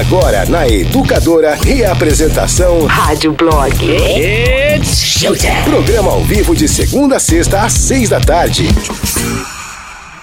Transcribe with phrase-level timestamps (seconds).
[0.00, 3.76] Agora na Educadora, reapresentação Rádio Blog.
[3.84, 5.62] It's showtime.
[5.64, 8.68] Programa ao vivo de segunda a sexta às seis da tarde.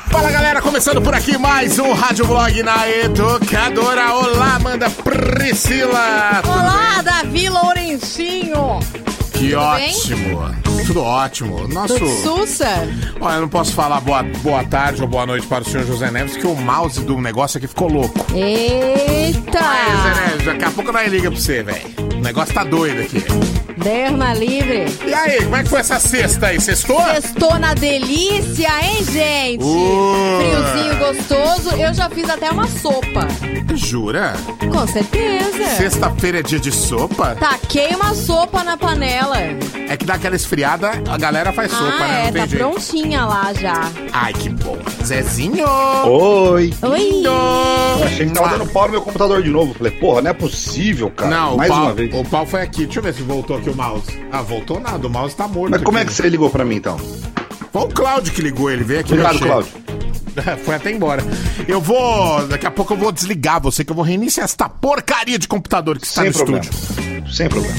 [0.09, 4.11] Fala galera, começando por aqui mais um Rádio Blog na Educadora.
[4.15, 6.41] Olá, Amanda Priscila.
[6.47, 8.79] Olá, Davi Lourencinho.
[9.39, 9.89] Que Tudo bem?
[9.95, 10.55] ótimo.
[10.85, 11.67] Tudo ótimo.
[11.69, 11.97] Nosso.
[12.23, 12.67] Sussa?
[13.21, 16.11] Olha, eu não posso falar boa, boa tarde ou boa noite para o senhor José
[16.11, 18.19] Neves, que o mouse do negócio aqui ficou louco.
[18.35, 19.59] Eita!
[19.59, 22.08] Aí, José Neves, daqui a pouco nós liga pra você, velho.
[22.29, 23.23] O negócio tá doido aqui.
[23.75, 24.85] Derna livre.
[25.03, 26.61] E aí, como é que foi essa sexta aí?
[26.61, 27.01] Sextou?
[27.17, 29.63] Estou na delícia, hein, gente?
[29.63, 30.37] Ui.
[30.37, 31.69] Friozinho gostoso.
[31.75, 33.27] Eu já fiz até uma sopa.
[33.73, 34.33] Jura?
[34.71, 35.65] Com certeza.
[35.77, 37.35] Sexta-feira é dia de sopa?
[37.39, 39.37] Taquei uma sopa na panela.
[39.89, 42.21] É que dá aquela esfriada, a galera faz sopa, ah, né?
[42.21, 42.57] é, Não tá jeito.
[42.63, 43.89] prontinha lá já.
[44.13, 44.77] Ai, que bom.
[45.03, 45.65] Zezinho!
[46.05, 46.73] Oi!
[46.83, 47.23] Oi!
[47.25, 49.73] Eu achei que tava dando pau no meu computador de novo.
[49.73, 51.31] Falei, porra, não é possível, cara.
[51.31, 52.11] Não, Mais pau, uma vez.
[52.21, 52.85] O pau foi aqui.
[52.85, 54.11] Deixa eu ver se voltou aqui o mouse.
[54.31, 55.07] Ah, voltou nada.
[55.07, 55.71] O mouse tá morto.
[55.71, 56.11] Mas como é aqui.
[56.11, 56.97] que você ligou pra mim então?
[57.71, 59.39] Foi o Cláudio que ligou, ele veio aqui Obrigado.
[59.39, 59.71] Cláudio.
[60.63, 61.23] Foi até embora.
[61.67, 62.47] Eu vou.
[62.47, 65.97] Daqui a pouco eu vou desligar você, que eu vou reiniciar essa porcaria de computador
[65.99, 66.63] que está Sem no problema.
[66.63, 67.33] estúdio.
[67.33, 67.75] Sem problema.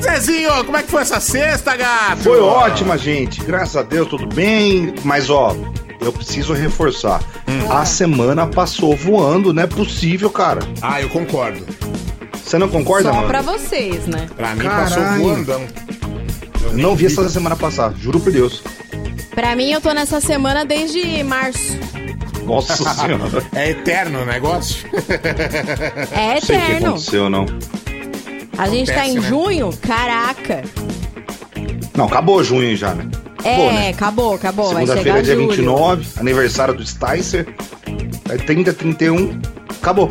[0.00, 2.22] Zezinho, como é que foi essa sexta, gato?
[2.22, 3.42] Foi ótima, gente.
[3.42, 4.94] Graças a Deus, tudo bem.
[5.02, 5.56] Mas, ó,
[6.00, 7.20] eu preciso reforçar.
[7.48, 7.72] Hum.
[7.72, 10.60] A semana passou voando, não é possível, cara.
[10.82, 11.64] Ah, eu concordo.
[12.46, 13.28] Você não concorda, Só mano?
[13.28, 14.28] pra vocês, né?
[14.36, 14.84] Pra mim Caralho.
[14.94, 15.50] passou voando.
[15.52, 18.62] Eu nem Não vi essa semana passar, juro por Deus.
[19.34, 21.76] Pra mim, eu tô nessa semana desde março.
[22.44, 23.42] Nossa senhora.
[23.54, 24.86] É eterno o negócio?
[26.12, 26.86] É Não sei o que eterno.
[26.90, 27.46] aconteceu, não.
[28.56, 29.28] A gente tá Acontece, em né?
[29.28, 29.70] junho?
[29.82, 30.62] Caraca.
[31.96, 33.06] Não, acabou junho já, né?
[33.44, 33.88] É, Acabou, né?
[33.90, 34.64] acabou, acabou.
[34.72, 35.48] Vai Segunda-feira chegar é dia julho.
[35.56, 37.46] 29, aniversário do Sticer.
[38.28, 39.40] É 30, 31,
[39.80, 40.08] acabou.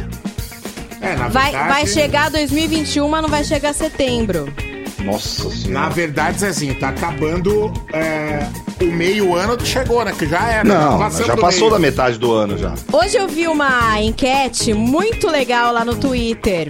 [1.06, 1.70] É, na Vai, verdade.
[1.70, 4.52] vai chegar 2021, mas não vai chegar setembro.
[5.04, 5.90] Nossa Na senhora.
[5.92, 8.48] verdade, Zezinho, tá acabando é,
[8.82, 10.12] o meio ano que chegou, né?
[10.18, 10.64] Que já era.
[10.64, 11.72] Não, tá passando já passou meio.
[11.72, 12.74] da metade do ano já.
[12.92, 16.70] Hoje eu vi uma enquete muito legal lá no Twitter.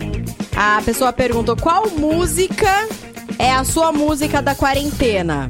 [0.56, 2.88] A pessoa perguntou qual música
[3.40, 5.50] é a sua música da quarentena.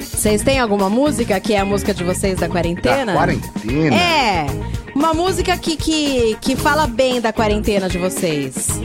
[0.00, 3.12] Vocês têm alguma música que é a música de vocês da quarentena?
[3.12, 3.94] Da quarentena?
[3.94, 4.46] É,
[4.98, 8.80] uma música que, que, que fala bem da quarentena de vocês.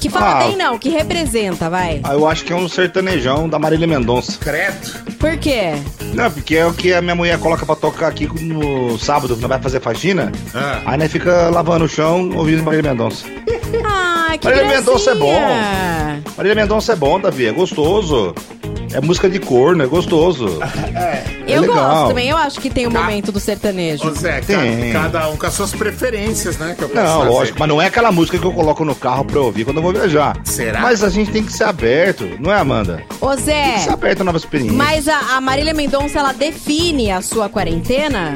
[0.00, 0.44] Que fala Ah.
[0.46, 2.00] bem não, que representa, vai.
[2.04, 4.38] Ah, eu acho que é um sertanejão da Marília Mendonça.
[4.38, 5.16] Credo.
[5.18, 5.72] Por quê?
[6.14, 9.48] Não, porque é o que a minha mulher coloca pra tocar aqui no sábado, quando
[9.48, 10.30] vai fazer faxina.
[10.54, 10.82] Ah.
[10.86, 13.24] Aí né, fica lavando o chão ouvindo Marília Mendonça.
[13.84, 15.32] Ah, que Marília Mendonça é bom.
[15.34, 16.22] gracinha.
[16.36, 18.34] Marília Mendonça é bom, Davi, é gostoso.
[18.92, 20.58] É música de corno, é gostoso.
[21.46, 21.76] Eu legal.
[21.76, 23.00] gosto também, eu acho que tem o Tá.
[23.00, 24.06] momento do sertanejo.
[24.08, 24.92] Ô Zé, Tem.
[24.92, 26.74] ca- cada um com as suas preferências, né?
[26.76, 27.30] Que eu posso Não, fazer.
[27.30, 29.82] lógico, mas não é aquela música que eu coloco no carro pra ouvir quando eu
[29.82, 30.36] vou viajar.
[30.44, 30.80] Será?
[30.80, 33.02] Mas a gente tem que ser aberto, não é, Amanda?
[33.20, 34.76] Ô Tem que ser Zé, aberto a novas experiências.
[34.76, 38.34] mas a, a Marília Mendonça, ela define a sua quarentena?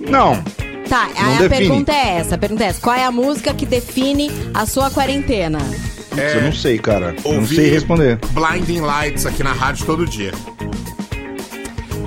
[0.00, 0.42] Não,
[0.88, 1.48] Tá, Não aí a define.
[1.48, 2.80] pergunta é essa, a pergunta é essa.
[2.80, 5.58] Qual é a música que define a sua quarentena?
[6.18, 7.14] É, eu não sei, cara.
[7.24, 8.18] Eu não sei responder.
[8.30, 10.32] Blinding Lights aqui na rádio todo dia.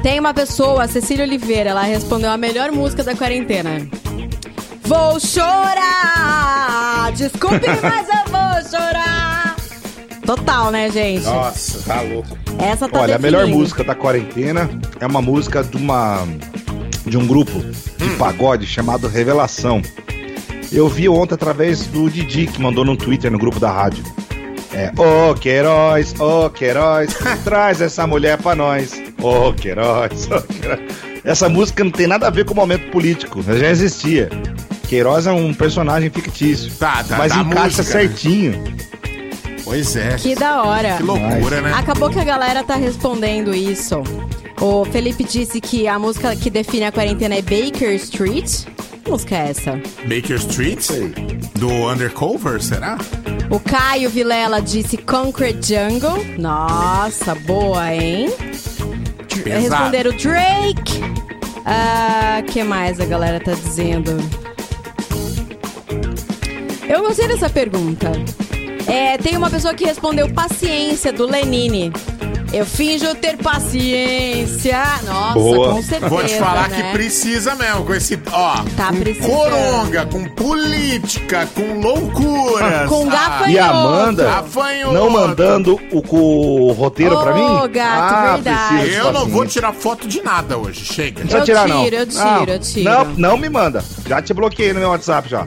[0.01, 3.85] Tem uma pessoa, a Cecília Oliveira, ela respondeu a melhor música da quarentena.
[4.83, 7.11] Vou chorar!
[7.13, 9.55] Desculpe, mas eu vou chorar!
[10.25, 11.23] Total, né, gente?
[11.25, 12.37] Nossa, tá louco.
[12.59, 13.21] Essa tá Olha, a definindo.
[13.43, 14.69] melhor música da quarentena
[14.99, 16.25] é uma música de uma
[17.05, 17.59] de um grupo
[17.97, 18.17] de Hum.
[18.17, 19.81] pagode chamado Revelação.
[20.71, 24.03] Eu vi ontem através do Didi que mandou no Twitter no grupo da rádio.
[24.71, 29.01] É, ô Queiroz, ô Queiroz, traz essa mulher pra nós.
[29.21, 30.79] Ô Queiroz, ô Queiroz.
[31.23, 34.29] Essa música não tem nada a ver com o momento político, já existia.
[34.87, 36.71] Queiroz é um personagem fictício.
[36.75, 37.89] Tá, tá, mas da encaixa música, né?
[37.89, 38.63] certinho.
[39.63, 40.15] Pois é.
[40.15, 40.97] Que da hora.
[40.97, 41.73] Que loucura, né?
[41.73, 44.01] Acabou que a galera tá respondendo isso.
[44.59, 48.65] O Felipe disse que a música que define a quarentena é Baker Street.
[49.09, 49.71] Que música é essa?
[50.03, 50.87] Baker Street?
[51.55, 52.95] Do Undercover, será?
[53.49, 56.23] O Caio Vilela disse Concrete Jungle.
[56.37, 58.29] Nossa, boa, hein?
[59.43, 59.61] Pesado.
[59.61, 61.01] Responderam Drake.
[61.65, 64.11] Ah, que mais a galera tá dizendo?
[66.87, 68.11] Eu gostei dessa pergunta.
[68.85, 71.91] É, tem uma pessoa que respondeu Paciência, do Lenine.
[72.51, 74.81] Eu finjo ter paciência.
[75.05, 75.73] Nossa, Boa.
[75.73, 76.09] com certeza.
[76.09, 76.81] Vou te falar né?
[76.81, 82.87] que precisa mesmo, com esse, ó, Tá com coronga, com política, com loucura.
[82.87, 83.49] Com gafanhoto.
[83.51, 84.93] E a Amanda Gafanhoto.
[84.93, 87.41] não mandando o, o roteiro pra mim?
[87.41, 88.89] Ô, gato, verdade.
[88.89, 91.23] preciso Eu não vou tirar foto de nada hoje, chega.
[91.23, 91.83] Não Eu tirar, tiro, não.
[91.85, 92.89] eu tiro, não, eu tiro.
[92.89, 93.83] Não, não me manda.
[94.07, 95.45] Já te bloqueei no meu WhatsApp já.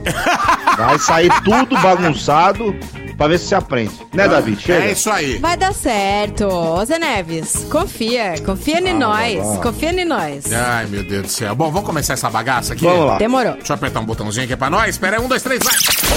[0.77, 2.73] Vai sair tudo bagunçado
[3.17, 3.93] pra ver se você aprende.
[4.13, 4.55] Né, Davi?
[4.59, 4.85] Chega.
[4.85, 5.37] É isso aí.
[5.37, 6.45] Vai dar certo.
[6.47, 8.35] Ô, Zé Neves, confia.
[8.45, 9.57] Confia em Ah, nós.
[9.59, 10.51] Confia em nós.
[10.51, 11.55] Ai, meu Deus do céu.
[11.55, 12.83] Bom, vamos começar essa bagaça aqui?
[12.83, 13.17] Vamos lá.
[13.17, 13.53] Demorou.
[13.53, 14.89] Deixa eu apertar um botãozinho aqui pra nós.
[14.89, 15.73] Espera aí, um, dois, três, vai.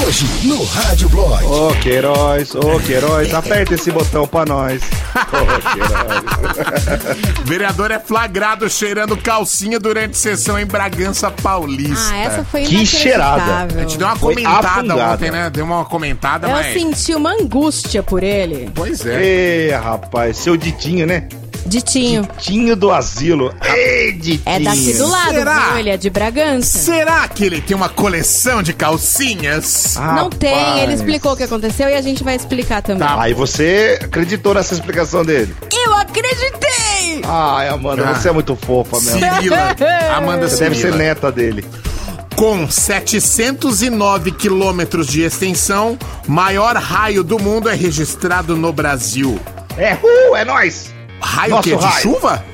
[0.07, 1.45] Hoje no Rádio Blog.
[1.45, 4.83] Ô, Queiroz, ô, Queiroz, aperta esse botão pra nós.
[5.33, 7.17] Ô, Queiroz.
[7.45, 12.11] Vereador é flagrado cheirando calcinha durante sessão em Bragança Paulista.
[12.13, 13.75] Ah, essa foi Que cheirada.
[13.75, 15.13] A gente deu uma Foi comentada afungada.
[15.15, 15.51] ontem, né?
[15.51, 16.73] Deu uma comentada, Eu mas...
[16.73, 18.71] senti uma angústia por ele.
[18.75, 19.69] Pois é.
[19.69, 21.29] Ê, rapaz, seu Ditinho, né?
[21.67, 22.23] Ditinho.
[22.39, 23.53] Ditinho do asilo.
[23.75, 24.43] Ei, Ditinho.
[24.47, 25.69] É daqui do lado, Será?
[25.71, 25.79] viu?
[25.79, 26.79] Ele é de Bragança.
[26.79, 29.97] Será que ele tem uma coleção de calcinhas?
[29.97, 30.83] Não tem, Rapaz.
[30.83, 33.07] ele explicou o que aconteceu e a gente vai explicar também.
[33.07, 33.21] Tá.
[33.21, 35.55] Aí você acreditou nessa explicação dele.
[35.73, 37.23] Eu acreditei!
[37.25, 38.15] Ai, Amanda, Ah.
[38.15, 39.13] você é muito fofa, meu.
[39.15, 39.77] Cirila.
[40.17, 40.99] Amanda Você deve ser Cirila.
[40.99, 41.65] neta dele.
[42.37, 45.99] Com 709 quilômetros de extensão,
[46.29, 49.41] maior raio do mundo é registrado no Brasil.
[49.79, 50.93] É, uh, é nóis!
[51.19, 52.03] Raio Nosso que de raio.
[52.03, 52.44] chuva?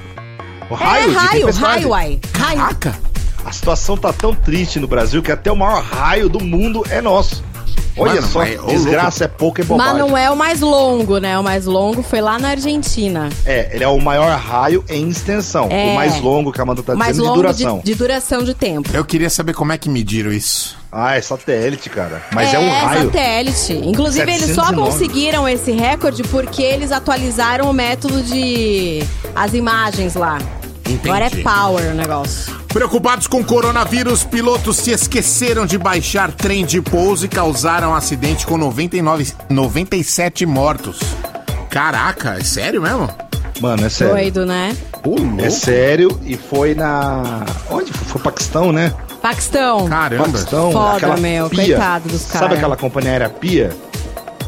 [0.71, 1.67] O é de raio, tempestade.
[1.67, 2.21] raio, uai.
[2.33, 2.59] Raio.
[2.61, 2.99] Caraca.
[3.45, 7.01] A situação tá tão triste no Brasil que até o maior raio do mundo é
[7.01, 7.43] nosso.
[7.97, 9.93] Olha Mano, só, ô, desgraça é pouca e bobagem.
[9.93, 11.39] Mas não é o mais longo, né?
[11.39, 13.29] O mais longo foi lá na Argentina.
[13.45, 15.69] É, ele é o maior raio em extensão.
[15.71, 15.93] É.
[15.93, 17.79] O mais longo que a Amanda tá mais dizendo de longo duração.
[17.79, 18.91] de, de duração de tempo.
[18.95, 20.81] Eu queria saber como é que mediram isso.
[20.91, 22.23] Ah, é satélite, cara.
[22.33, 23.05] Mas é, um raio.
[23.05, 23.73] satélite.
[23.73, 24.91] Inclusive, eles só 709.
[24.91, 29.03] conseguiram esse recorde porque eles atualizaram o método de...
[29.35, 30.39] as imagens lá.
[31.05, 31.43] Agora é Entendi.
[31.43, 32.55] power o negócio.
[32.69, 38.47] Preocupados com coronavírus, pilotos se esqueceram de baixar trem de pouso e causaram um acidente
[38.47, 41.01] com 99, 97 mortos.
[41.71, 43.09] Caraca, é sério mesmo?
[43.61, 44.15] Mano, é sério.
[44.15, 44.77] Doido, né?
[45.05, 45.41] Ô, louco.
[45.45, 47.45] É sério e foi na.
[47.71, 47.93] Onde?
[47.93, 48.93] Foi Paquistão, né?
[49.21, 49.87] Paquistão.
[49.89, 50.25] Caramba.
[50.25, 50.73] Paquistão.
[50.73, 51.65] Foda, aquela meu, Pia.
[51.65, 52.55] coitado dos Sabe cara.
[52.55, 53.71] aquela companhia aérea Pia?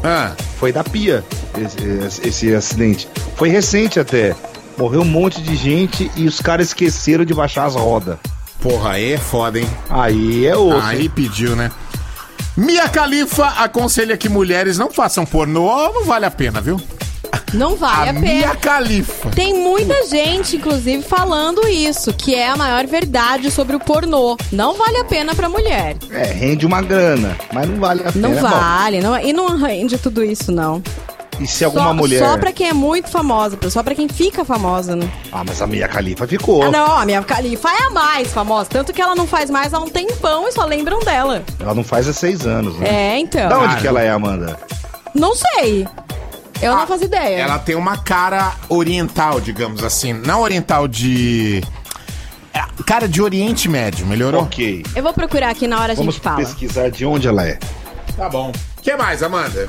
[0.03, 1.23] Ah, Foi da Pia
[1.57, 3.07] esse, esse- esse acidente.
[3.35, 4.35] Foi recente até.
[4.77, 8.17] Morreu um monte de gente e os caras esqueceram de baixar as rodas.
[8.61, 9.69] porra, aí é foda, hein?
[9.89, 10.85] Aí é osso.
[10.87, 11.11] Aí hein?
[11.13, 11.71] pediu, né?
[12.57, 16.79] Mia Khalifa aconselha que mulheres não façam pornô, não vale a pena, viu?
[17.53, 18.55] Não vale a a Mia pena.
[18.55, 19.29] Khalifa.
[19.29, 24.35] Tem muita gente, inclusive, falando isso, que é a maior verdade sobre o pornô.
[24.51, 25.95] Não vale a pena pra mulher.
[26.11, 28.41] É, rende uma grana, mas não vale a Não pena.
[28.49, 28.99] vale.
[29.01, 30.81] Não, e não rende tudo isso, não.
[31.39, 32.19] E se alguma só, mulher.
[32.19, 35.09] Só pra quem é muito famosa, só pra quem fica famosa, né?
[35.31, 36.63] Ah, mas a Mia Khalifa ficou.
[36.63, 38.69] Ah, não, a minha Califa é a mais famosa.
[38.69, 41.43] Tanto que ela não faz mais há um tempão e só lembram dela.
[41.59, 42.87] Ela não faz há seis anos, né?
[43.15, 43.49] É, então.
[43.49, 44.57] Da onde que ela é, Amanda?
[45.13, 45.87] Não sei.
[46.61, 47.37] Eu não faço ideia.
[47.37, 50.13] Ela tem uma cara oriental, digamos assim.
[50.13, 51.61] Não oriental de.
[52.53, 54.43] É, Cara de Oriente Médio, melhorou?
[54.43, 54.85] Ok.
[54.95, 56.37] Eu vou procurar aqui na hora a Vamos gente fala.
[56.37, 57.59] pesquisar de onde ela é.
[58.15, 58.51] Tá bom.
[58.77, 59.67] O que mais, Amanda?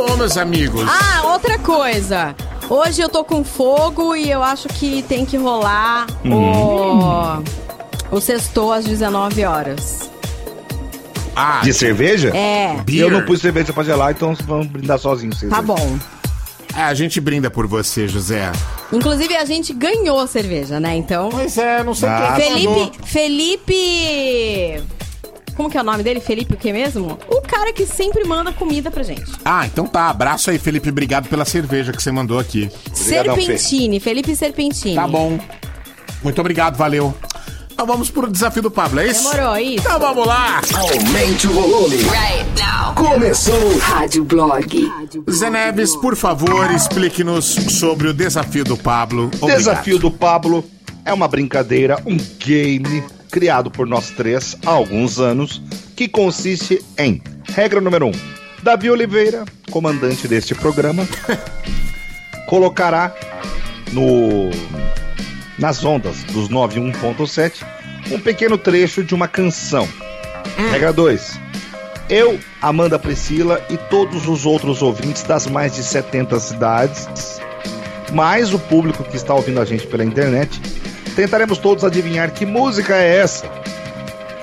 [0.07, 0.83] Bom, meus amigos.
[0.88, 2.35] Ah, outra coisa.
[2.69, 7.43] Hoje eu tô com fogo e eu acho que tem que rolar o.
[8.15, 10.09] O sextou às 19 horas.
[11.35, 12.29] Ah, De cerveja?
[12.35, 13.01] É, beer.
[13.05, 15.38] Eu não pus cerveja pra gelar, então vamos brindar sozinhos.
[15.39, 15.97] vocês tá bom.
[16.77, 18.51] É, a gente brinda por você, José.
[18.93, 20.95] Inclusive, a gente ganhou cerveja, né?
[20.95, 21.29] Então.
[21.29, 22.91] Pois é, não sei Ah, quem Felipe.
[23.05, 24.83] Felipe.
[25.55, 26.19] Como que é o nome dele?
[26.19, 27.17] Felipe o que mesmo?
[27.29, 29.31] O cara que sempre manda comida pra gente.
[29.43, 30.09] Ah, então tá.
[30.09, 30.89] Abraço aí, Felipe.
[30.89, 32.69] Obrigado pela cerveja que você mandou aqui.
[32.88, 33.35] Obrigadão.
[33.35, 34.95] Serpentini, Felipe Serpentini.
[34.95, 35.39] Tá bom.
[36.21, 37.13] Muito obrigado, valeu.
[37.71, 39.29] Então vamos pro desafio do Pablo, é isso?
[39.29, 39.85] Demorou, isso.
[39.85, 40.62] Então vamos lá.
[40.74, 41.97] Aumente o volume.
[41.97, 42.95] Right now.
[42.95, 43.77] Começou.
[43.79, 44.91] Rádio Blog.
[45.29, 49.25] Zé Neves, por favor, explique-nos sobre o desafio do Pablo.
[49.25, 49.57] Obrigado.
[49.57, 50.63] Desafio do Pablo
[51.03, 53.03] é uma brincadeira, um game
[53.36, 55.62] criado por nós três há alguns anos,
[55.94, 58.12] que consiste em regra número um.
[58.63, 61.06] Davi Oliveira, comandante deste programa,
[62.48, 63.13] colocará
[63.92, 64.50] no
[65.60, 67.65] nas ondas dos 91.7
[68.10, 69.86] um pequeno trecho de uma canção.
[70.72, 71.38] Regra 2.
[72.10, 77.42] Eu, Amanda Priscila e todos os outros ouvintes das mais de 70 cidades,
[78.13, 80.62] mais o público que está ouvindo a gente pela internet,
[81.15, 83.50] tentaremos todos adivinhar que música é essa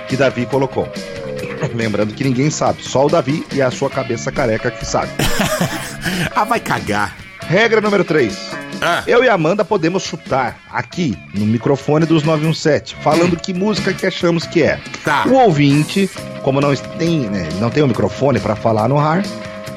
[0.08, 0.88] que Davi colocou.
[1.74, 5.10] Lembrando que ninguém sabe, só o Davi e a sua cabeça careca que sabe.
[6.34, 7.16] Ah, vai cagar.
[7.46, 8.36] Regra número 3.
[8.80, 9.04] Ah.
[9.06, 14.44] Eu e Amanda podemos chutar aqui no microfone dos 917, falando que música que achamos
[14.44, 14.80] que é.
[15.04, 15.24] Tá.
[15.28, 16.10] O ouvinte,
[16.42, 19.22] como não tem, né, não tem o microfone para falar no ar,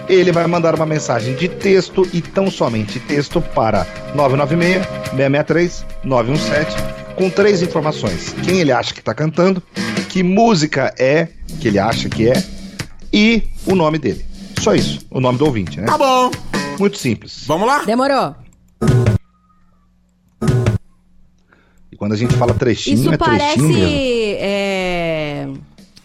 [0.08, 3.86] ele vai mandar uma mensagem de texto e tão somente texto para
[4.16, 8.34] 996-663-917 com três informações.
[8.44, 9.62] Quem ele acha que está cantando,
[10.10, 12.44] que música é que ele acha que é
[13.12, 14.26] e o nome dele.
[14.60, 15.88] Só isso, o nome do ouvinte, né?
[15.88, 16.32] Tá bom.
[16.80, 17.44] Muito simples.
[17.48, 17.84] Vamos lá?
[17.84, 18.36] Demorou.
[21.92, 23.82] E quando a gente fala trechinho, Isso é trechinho mesmo.
[23.82, 24.36] parece.
[24.40, 25.48] É...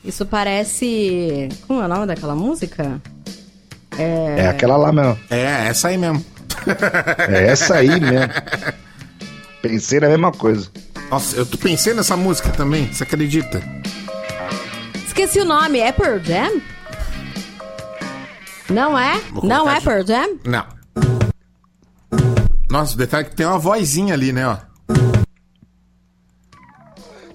[0.04, 1.49] Isso parece.
[1.66, 3.00] Como é o nome daquela música?
[4.37, 5.19] É aquela lá mesmo.
[5.30, 6.25] É, essa aí mesmo.
[7.28, 8.33] É essa aí mesmo.
[9.62, 10.69] Pensei na mesma coisa.
[11.11, 13.62] Nossa, eu tô pensei nessa música também, você acredita?
[15.07, 15.78] Esqueci o nome.
[15.80, 16.61] É Pearl Jam?
[18.69, 19.21] Não é?
[19.42, 19.85] Não é aqui.
[19.85, 20.38] Pearl Jam?
[20.45, 20.64] Não.
[22.71, 24.57] Nossa, o detalhe é que tem uma vozinha ali, né, ó.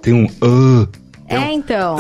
[0.02, 0.28] Tem um.
[0.42, 0.88] ah,
[1.28, 1.98] É, então.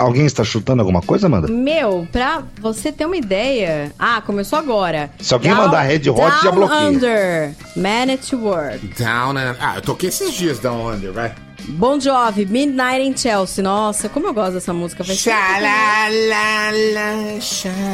[0.00, 1.46] Alguém está chutando alguma coisa, Amanda?
[1.48, 3.92] Meu, pra você ter uma ideia.
[3.98, 5.10] Ah, começou agora.
[5.20, 6.80] Se alguém mandar Red Hot, Down já bloqueia.
[6.88, 7.54] Under.
[7.76, 8.78] Man at Work.
[8.98, 9.56] Down and...
[9.60, 11.32] Ah, eu toquei esses dias Down Under, vai.
[11.68, 13.62] Bon Jovi, Midnight in Chelsea.
[13.62, 15.04] Nossa, como eu gosto dessa música.
[15.04, 15.30] Tempo que-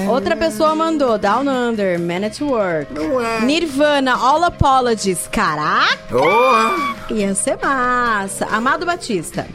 [0.08, 2.92] Outra pessoa mandou Down Under, Man at Work.
[3.44, 5.28] Nirvana, All Apologies.
[5.30, 8.46] Caraca, Oh, ia ser massa.
[8.46, 9.46] Amado Batista.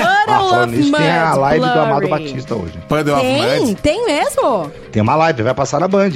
[0.00, 1.00] Ah, Puddle falando of nisso, Mud.
[1.00, 2.24] tem a live do Amado Blurry.
[2.24, 2.78] Batista hoje.
[2.88, 3.60] Puddle of Tem?
[3.60, 3.74] Mud.
[3.82, 4.72] Tem mesmo?
[4.92, 6.12] Tem uma live, vai passar na Band.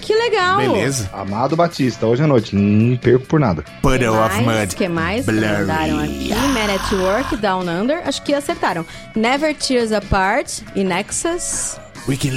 [0.00, 0.58] Que legal.
[0.58, 1.10] Beleza.
[1.12, 2.54] Amado Batista, hoje à noite.
[2.54, 3.64] Não perco por nada.
[3.82, 4.40] Puddle of?
[4.40, 4.76] Mud.
[4.76, 5.46] que mais Blurry.
[5.46, 6.28] mandaram aqui?
[6.34, 8.06] Man at Work, Down Under.
[8.06, 8.86] Acho que acertaram.
[9.16, 11.76] Never Tears Apart e Nexus.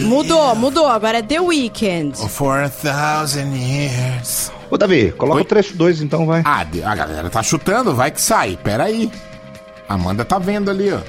[0.03, 0.87] Mudou, mudou.
[0.87, 2.17] Agora é The Weeknd.
[2.29, 4.51] For a thousand years.
[4.71, 5.41] Ô, Davi, coloca Oi?
[5.43, 6.41] o trecho 2 então, vai.
[6.45, 8.57] Ah, a galera tá chutando, vai que sai.
[8.63, 9.11] Pera aí.
[9.89, 10.99] Amanda tá vendo ali, ó.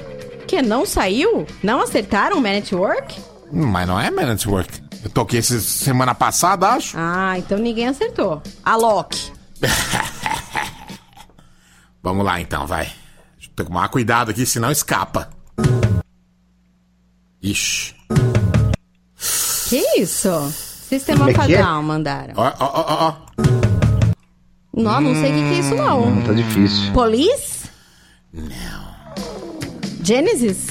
[0.47, 1.45] Que não saiu?
[1.61, 3.21] Não acertaram Man at Work?
[3.53, 4.81] Hum, Mas não é Man at Work.
[5.03, 6.95] Eu toquei essa semana passada, acho.
[6.97, 8.41] Ah, então ninguém acertou.
[8.65, 9.31] A Loki.
[12.03, 12.91] Vamos lá então, vai.
[13.55, 15.29] Tomar cuidado aqui, senão escapa.
[17.41, 17.93] Ixi.
[19.69, 20.29] Que isso?
[20.89, 21.63] Sistema Como é que é?
[21.63, 22.33] Mandaram.
[22.35, 23.13] Ó, ó, ó, ó, ó.
[24.73, 26.09] Não, não sei o que, que é isso não.
[26.09, 26.91] Não, tá difícil.
[26.93, 27.50] Police?
[28.33, 28.91] Não.
[30.03, 30.67] Genesis?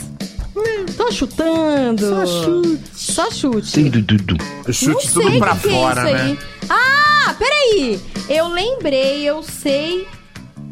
[0.96, 2.06] Tô chutando.
[2.06, 2.80] Só chute.
[2.94, 3.72] Só chute.
[3.72, 4.36] Tem du, du, du.
[4.72, 6.22] Chute Não tudo sei pra que que é fora, isso né?
[6.22, 6.38] aí.
[6.68, 8.00] Ah, peraí.
[8.28, 10.06] Eu lembrei, eu sei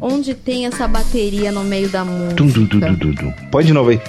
[0.01, 2.35] onde tem essa bateria no meio da música.
[2.35, 3.33] Tum, du, du, du, du, du.
[3.51, 4.01] Põe de novo aí.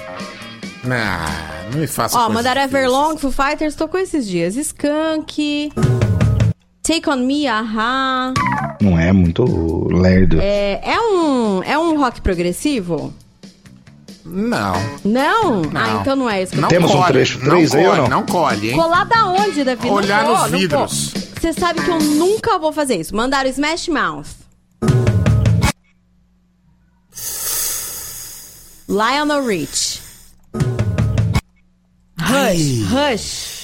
[0.89, 2.61] Ah, não me faça Ó, mandaram.
[2.61, 4.55] Everlong, Foo Fighters, tocou esses dias.
[4.55, 5.71] Skunk,
[6.83, 8.33] Take On Me, Ahá.
[8.81, 9.43] Não é muito
[9.93, 10.39] lerdo.
[10.41, 13.13] É, é um, é um rock progressivo?
[14.25, 14.73] Não,
[15.03, 15.61] Não?
[15.63, 15.71] não.
[15.73, 18.01] Ah, então não é isso não Temos um colhe, trecho não três aí ou colhe,
[18.01, 18.09] não?
[18.09, 18.75] Não colhe, hein?
[18.75, 19.89] Colar da onde, Davi?
[19.89, 21.13] Olhar nos vidros.
[21.39, 23.15] Você sabe que eu nunca vou fazer isso.
[23.15, 24.27] Mandaram Smash Mouth.
[28.87, 30.01] Lionel Rich.
[32.17, 32.83] Ai.
[32.89, 33.61] Rush.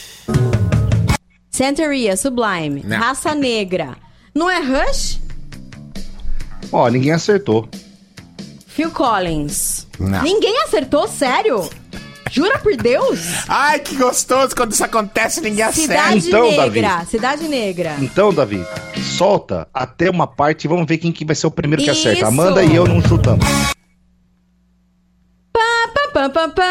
[1.57, 2.83] Santeria, Sublime.
[2.85, 2.99] Não.
[2.99, 3.97] Raça Negra.
[4.33, 5.19] Não é Rush?
[6.71, 7.67] Ó, ninguém acertou.
[8.67, 9.87] Phil Collins.
[9.99, 10.21] Não.
[10.21, 11.07] Ninguém acertou?
[11.07, 11.67] Sério?
[12.29, 13.19] Jura por Deus?
[13.47, 15.81] Ai, que gostoso quando isso acontece, ninguém acerta.
[15.93, 17.05] Cidade Então, Negra.
[17.05, 17.95] Cidade Negra.
[18.01, 18.63] Então, Davi,
[19.17, 22.07] solta até uma parte e vamos ver quem que vai ser o primeiro que Isso.
[22.07, 22.27] acerta.
[22.27, 23.43] Amanda e eu não chutamos.
[26.13, 26.63] Pam, pam, pam.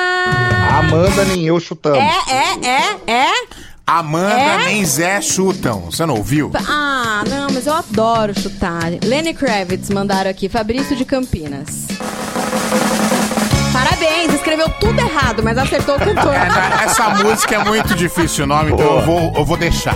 [0.78, 1.98] Amanda nem eu chutamos.
[1.98, 3.45] É, é, é, é.
[3.86, 4.58] Amanda É?
[4.66, 5.82] nem Zé chutam.
[5.82, 6.50] Você não ouviu?
[6.68, 8.82] Ah, não, mas eu adoro chutar.
[9.04, 11.86] Lenny Kravitz mandaram aqui, Fabrício de Campinas.
[13.72, 16.34] Parabéns, escreveu tudo errado, mas acertou o cantor.
[16.80, 19.94] É, essa música é muito difícil o nome, então eu vou, eu vou deixar.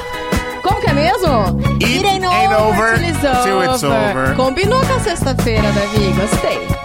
[0.63, 1.59] Como que é mesmo?
[1.83, 4.35] It ain't over till it's till it's over.
[4.37, 6.80] Combinou com a sexta-feira, Davi, gostei.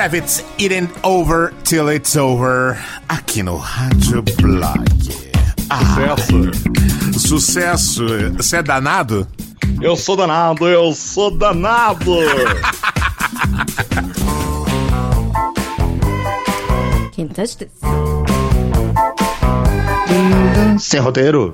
[0.00, 2.74] Kravitz, It Ain't Over Till It's Over,
[3.06, 4.88] aqui no Rádio Blog.
[5.68, 6.16] Ah,
[7.18, 8.06] sucesso.
[8.34, 9.28] Você é danado?
[9.78, 12.16] Eu sou danado, eu sou danado.
[17.14, 17.68] Can't touch this.
[20.78, 21.52] Sem roteiro.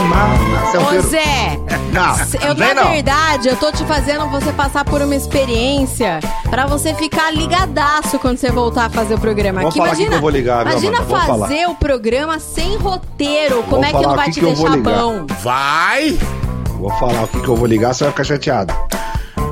[0.00, 1.00] Ô.
[1.02, 1.58] Zé,
[1.92, 2.16] Não,
[2.48, 2.90] eu, na não.
[2.90, 8.38] verdade, eu tô te fazendo você passar por uma experiência pra você ficar ligadaço quando
[8.38, 9.62] você voltar a fazer o programa.
[9.62, 11.26] Aqui, falar imagina, que eu vou ligar, imagina Amanda?
[11.26, 13.62] Fazer o programa sem roteiro.
[13.64, 15.26] Como é que não vai que te que vou deixar bom?
[15.42, 16.18] Vai!
[16.78, 18.74] Vou falar o que, que eu vou ligar, você vai ficar chateado.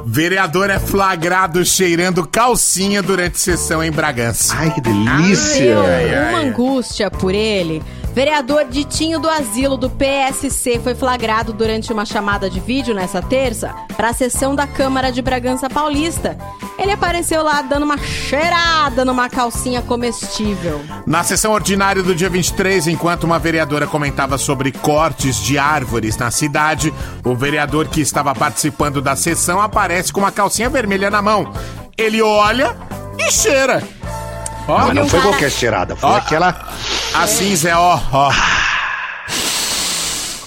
[0.07, 4.55] Vereador é flagrado cheirando calcinha durante sessão em Bragança.
[4.57, 5.79] Ai, que delícia.
[5.79, 6.49] ai, uma ai.
[6.49, 7.83] angústia por ele.
[8.23, 13.73] Vereador Ditinho do Asilo do PSC foi flagrado durante uma chamada de vídeo nessa terça
[13.97, 16.37] para a sessão da Câmara de Bragança Paulista.
[16.77, 20.81] Ele apareceu lá dando uma cheirada numa calcinha comestível.
[21.07, 26.33] Na sessão ordinária do dia 23, enquanto uma vereadora comentava sobre cortes de árvores na
[26.33, 26.93] cidade,
[27.25, 31.53] o vereador que estava participando da sessão aparece com uma calcinha vermelha na mão.
[31.97, 32.77] Ele olha
[33.17, 33.81] e cheira.
[34.67, 36.17] Ó, Mas não foi cara- qualquer cheirada, foi Ó.
[36.17, 36.67] aquela
[37.15, 38.31] assim, Zé, ó, ó.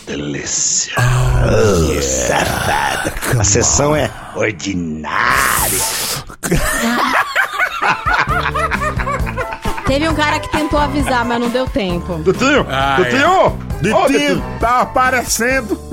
[0.05, 0.93] delícia.
[0.97, 3.11] Oh, safado.
[3.39, 5.79] A sessão é ordinária.
[9.87, 12.15] Teve um cara que tentou avisar, mas não deu tempo.
[12.19, 13.57] Dutinho, Ah, Dutinho.
[13.93, 15.77] Ó, Ditinho, tá aparecendo.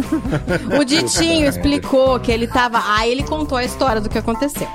[0.78, 2.82] O Ditinho explicou que ele tava.
[2.96, 4.68] Aí ele contou a história do que aconteceu.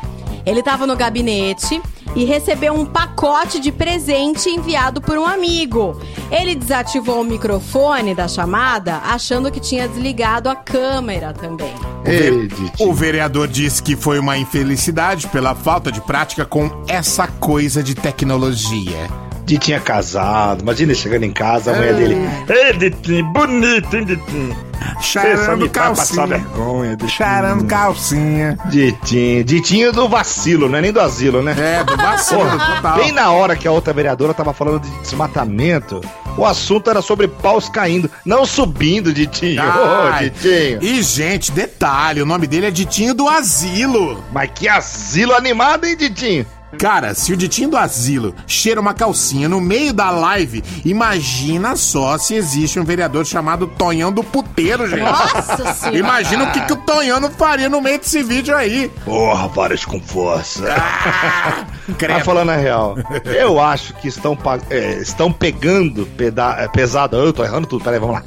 [0.45, 1.81] Ele tava no gabinete
[2.15, 5.99] e recebeu um pacote de presente enviado por um amigo.
[6.29, 11.73] Ele desativou o microfone da chamada, achando que tinha desligado a câmera também.
[12.05, 12.49] Ei.
[12.79, 17.95] O vereador disse que foi uma infelicidade pela falta de prática com essa coisa de
[17.95, 19.22] tecnologia.
[19.45, 20.61] Ditinho é casado.
[20.61, 22.15] Imagina ele chegando em casa, a mulher dele.
[22.49, 24.55] Ei, Ditinho, bonito, hein, Ditinho?
[25.01, 26.27] Charando calcinha.
[26.27, 27.09] vergonha, Ditinho.
[27.09, 28.57] Charando calcinha.
[28.69, 29.43] Ditinho.
[29.43, 31.55] Ditinho do vacilo, não é nem do asilo, né?
[31.57, 32.95] É, do vacilo Porra, total.
[32.97, 36.01] bem na hora que a outra vereadora tava falando de desmatamento,
[36.37, 39.61] o assunto era sobre paus caindo, não subindo, Ditinho.
[39.61, 40.29] Ô, Ai.
[40.29, 40.79] Ditinho.
[40.81, 44.23] E, gente, detalhe, o nome dele é Ditinho do Asilo.
[44.31, 46.45] Mas que asilo animado, hein, Ditinho?
[46.77, 52.17] Cara, se o Ditinho do Asilo cheira uma calcinha no meio da live, imagina só
[52.17, 55.01] se existe um vereador chamado Tonhão do Puteiro, gente.
[55.01, 55.97] Nossa senhora!
[55.97, 58.89] Imagina o que, que o Tonhão não faria no meio desse vídeo aí.
[59.05, 60.65] Porra, vários com força.
[60.75, 62.23] Ah, Mas credo.
[62.25, 64.37] falando a real, eu acho que estão,
[64.69, 67.15] é, estão pegando peda é, pesado.
[67.17, 68.23] Eu tô errando tudo, peraí, vamos lá.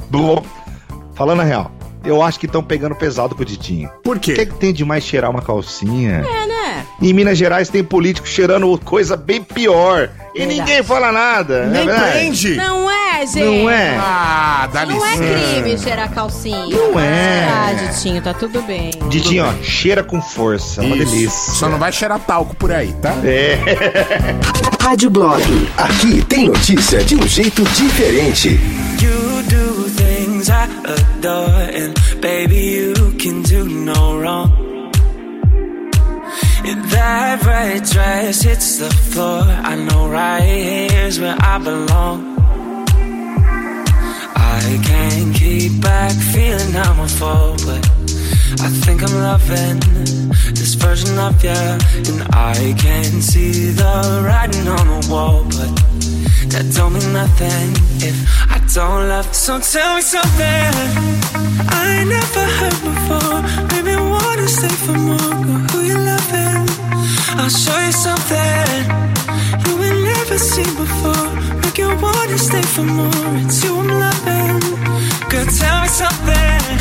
[1.15, 1.71] Falando a real,
[2.07, 3.91] eu acho que estão pegando pesado com o Ditinho.
[4.03, 4.47] Por O que, quê?
[4.47, 6.25] que tem de mais cheirar uma calcinha?
[6.27, 6.87] É, né?
[7.03, 10.11] Em Minas Gerais tem político cheirando coisa bem pior.
[10.35, 10.61] E Verdade.
[10.61, 11.55] ninguém fala nada.
[11.65, 12.11] é Nem verdade?
[12.13, 12.55] prende.
[12.57, 13.41] Não é, gente.
[13.45, 13.97] Não é?
[13.99, 15.53] Ah, dá Não é licença.
[15.63, 16.67] crime cheirar calcinha.
[16.67, 17.45] Não é.
[17.49, 18.91] Ah, Ditinho, tá tudo bem.
[19.09, 20.83] Ditinho, ó, cheira com força.
[20.83, 21.05] Uma Isso.
[21.11, 21.55] delícia.
[21.55, 23.15] Só não vai cheirar talco por aí, tá?
[23.25, 23.59] É.
[24.83, 25.43] Rádio Blog.
[25.77, 28.61] Aqui tem notícia de um jeito diferente.
[29.01, 29.26] You
[30.47, 34.51] things I adore, and baby, you can do no wrong.
[36.65, 39.43] In that red dress hits the floor.
[39.43, 42.46] I know right here's where I belong.
[44.59, 46.73] I can't keep back feeling
[47.67, 47.83] but
[48.65, 49.81] I think I'm loving
[50.55, 51.51] this version of you.
[51.51, 55.71] And I can see the writing on the wall, but
[56.53, 57.69] that don't mean nothing
[58.01, 58.17] if
[58.51, 59.29] I don't love.
[59.35, 60.73] So tell me something
[61.85, 63.39] I never heard before.
[63.73, 65.35] Maybe wanna stay for more.
[65.71, 66.65] Who you loving?
[67.41, 68.67] I'll show you something
[69.67, 71.56] you ain't never seen before.
[71.79, 73.11] Make you wanna stay for more.
[73.45, 74.61] It's you I'm loving.
[75.29, 76.79] Girl, tell me something.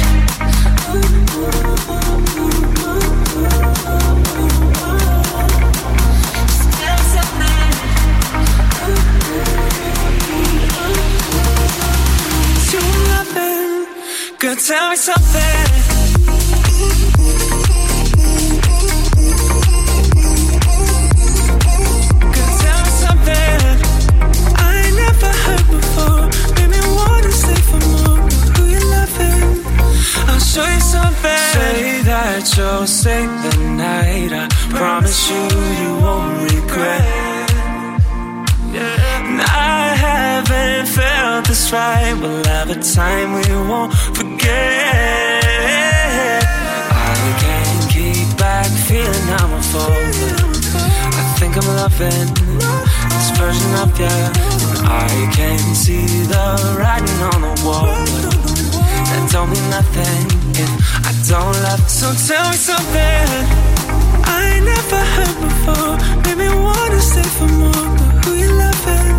[6.79, 7.71] Tell me something.
[12.55, 14.37] It's you I'm loving.
[14.39, 15.84] Girl, tell me something.
[30.35, 31.37] I'll show you something.
[31.55, 34.33] Say that you'll stay the night.
[34.33, 35.43] I promise you,
[35.79, 36.99] you won't regret.
[38.75, 42.13] And I haven't felt this right.
[42.19, 44.43] We'll have a time we won't forget.
[46.91, 50.03] I can't keep back feeling I'm a fool.
[51.15, 52.27] I think I'm loving
[53.07, 54.17] this version of you.
[54.83, 58.54] I can see the writing on the wall.
[59.15, 60.27] That don't mean nothing
[60.59, 60.71] if
[61.07, 61.79] I don't love.
[61.89, 63.27] So tell me something
[64.27, 65.95] I never heard before.
[66.23, 67.87] Made me wanna stay for more.
[67.95, 69.15] But who you loving?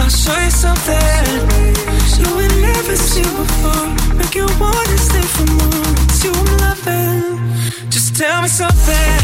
[0.00, 1.80] I'll show you something
[2.20, 3.86] you ain't never seen before.
[4.16, 5.84] Make you wanna stay for more.
[6.08, 6.32] It's you
[6.64, 7.20] loving.
[7.90, 9.20] Just tell me something.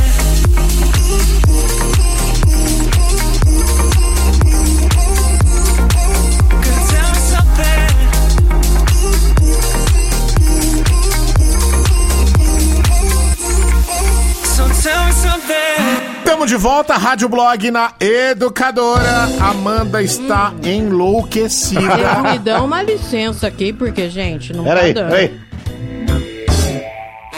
[16.19, 19.25] Estamos de volta, Rádio Blog na Educadora.
[19.41, 21.81] Amanda está enlouquecida.
[21.81, 25.11] Eu me dão uma licença aqui, porque, gente, não Pera tá aí, dando.
[25.11, 25.41] pera aí.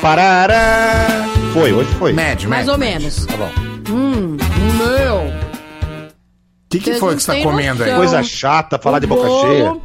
[0.03, 1.07] Parará.
[1.55, 2.13] Foi, hoje foi.
[2.13, 2.73] Médio, Mais médio.
[2.73, 3.25] ou menos.
[3.27, 3.51] Tá bom.
[3.91, 4.37] Hum,
[4.77, 5.17] meu.
[5.23, 7.91] O que, que Vocês foi que você tá comendo aí?
[7.91, 7.97] noção.
[7.97, 9.77] Coisa chata, falar O de boca bolo- cheia.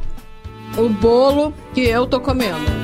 [0.76, 2.83] O bolo que eu tô comendo.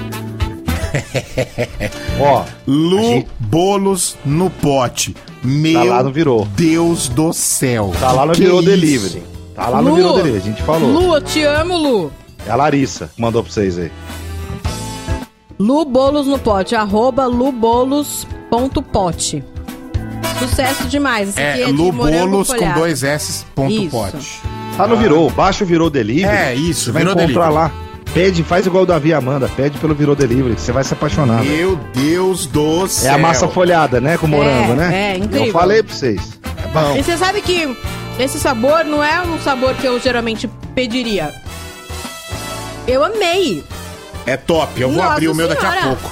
[2.20, 5.14] Ó, Lu gente- Bolos no pote.
[5.42, 6.44] Meu Tá lá, não virou.
[6.56, 7.92] Deus do céu.
[7.98, 8.68] tá lá no Que virou isso?
[8.70, 9.22] delivery.
[9.54, 10.90] Tá lá no Lu, virou delivery, a gente falou.
[10.90, 12.12] Lu, eu te amo, Lu.
[12.46, 13.90] É a Larissa que mandou pra vocês aí.
[15.58, 19.44] Lu Bolos no pote, arroba lubolos.pote.
[20.38, 21.28] Sucesso demais.
[21.30, 23.90] Esse aqui É, é, de Lu Bolos com dois S, ponto Isso.
[23.90, 24.40] pote.
[24.76, 26.34] Tá no virou, baixa o virou delivery.
[26.34, 27.54] É, isso, vai virou encontrar delivery.
[27.54, 27.70] lá.
[28.12, 31.44] Pede, faz igual o Davi Amanda, pede pelo virou delivery, você vai se apaixonar.
[31.44, 33.14] Meu Deus do É céu.
[33.14, 34.18] a massa folhada, né?
[34.18, 35.12] Com morango, né?
[35.12, 35.46] é, incrível.
[35.46, 36.20] Eu falei pra vocês.
[36.64, 36.96] É bom.
[36.96, 37.76] E você sabe que
[38.18, 41.32] esse sabor não é um sabor que eu geralmente pediria.
[42.88, 43.64] Eu amei.
[44.26, 45.96] É top, eu vou Nossa abrir o meu daqui a Senhora.
[45.96, 46.10] pouco.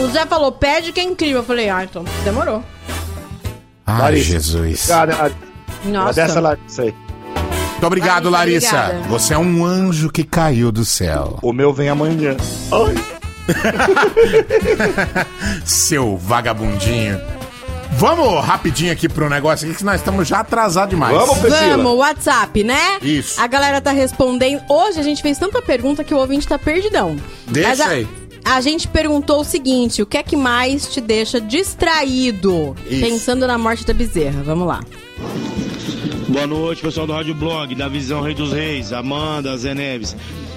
[0.00, 1.38] O Zé falou, pede que é incrível.
[1.38, 2.64] Eu falei, ah, então demorou.
[3.86, 4.88] Ai, Larissa, Jesus.
[4.90, 5.38] Obrigado, Larissa.
[5.84, 6.12] Nossa.
[6.14, 6.94] Dessa Larissa aí.
[7.82, 8.94] Muito obrigado, Larissa, Larissa.
[8.94, 9.08] obrigada.
[9.08, 11.40] Você é um anjo que caiu do céu.
[11.42, 12.36] O meu vem amanhã.
[12.70, 12.94] Ai.
[15.66, 17.20] Seu vagabundinho.
[17.94, 21.12] Vamos rapidinho aqui pro negócio aqui, que nós estamos já atrasados demais.
[21.12, 21.76] Vamos, Priscila.
[21.76, 22.98] Vamos, WhatsApp, né?
[23.02, 23.40] Isso.
[23.40, 24.62] A galera tá respondendo.
[24.68, 27.16] Hoje a gente fez tanta pergunta que o ouvinte tá perdidão.
[27.48, 28.06] Deixa a, aí.
[28.44, 32.76] A gente perguntou o seguinte: o que é que mais te deixa distraído?
[32.88, 33.00] Isso.
[33.00, 34.40] Pensando na morte da bezerra.
[34.44, 34.84] Vamos lá.
[36.32, 40.16] Boa noite, pessoal do Rádio Blog, da Visão Rei dos Reis, Amanda, Zé Neves.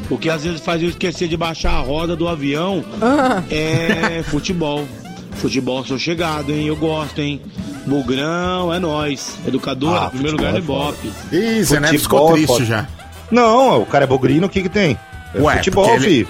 [0.09, 3.43] O que às vezes faz eu esquecer de baixar a roda do avião Ah.
[3.51, 4.85] é futebol.
[5.33, 6.67] Futebol sou chegado, hein?
[6.67, 7.41] Eu gosto, hein?
[7.85, 9.37] Bugrão, é nóis.
[9.45, 11.11] Educadora, Ah, primeiro lugar é é Ibope.
[11.31, 12.87] Ih, Zé Neves ficou é triste já.
[13.29, 14.97] Não, o cara é bogrino, o que que tem?
[15.33, 16.27] É Ué, futebol, porque ele-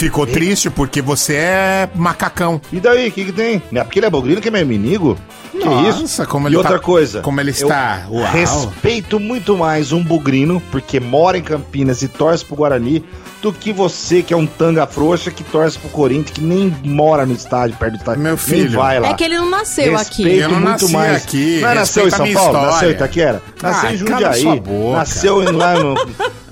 [0.00, 2.58] Ficou triste porque você é macacão.
[2.72, 3.62] E daí, o que que tem?
[3.70, 5.18] É porque ele é bogrino que é meu inimigo?
[5.52, 6.26] Que Nossa, isso?
[6.26, 7.20] como e ele outra tá- coisa.
[7.20, 8.06] como ele está.
[8.08, 8.24] Uau.
[8.32, 13.04] Respeito muito mais um bugrino, porque mora em Campinas e torce pro Guarani,
[13.42, 17.24] do que você, que é um tanga frouxa, que torce pro Corinthians, que nem mora
[17.24, 18.22] no estádio, perto do estádio.
[18.22, 18.78] Meu Nem filho.
[18.78, 19.08] vai lá.
[19.08, 20.22] É que ele não nasceu aqui.
[20.24, 21.16] Respeito Eu não muito nasci mais.
[21.24, 22.32] aqui, Não é nasceu em São Paulo?
[22.32, 22.70] história.
[22.70, 23.42] Nasceu em Itaquera?
[23.62, 24.60] Nasceu Ai, em Jundiaí.
[24.60, 24.96] boca.
[24.98, 25.94] Nasceu em- lá no,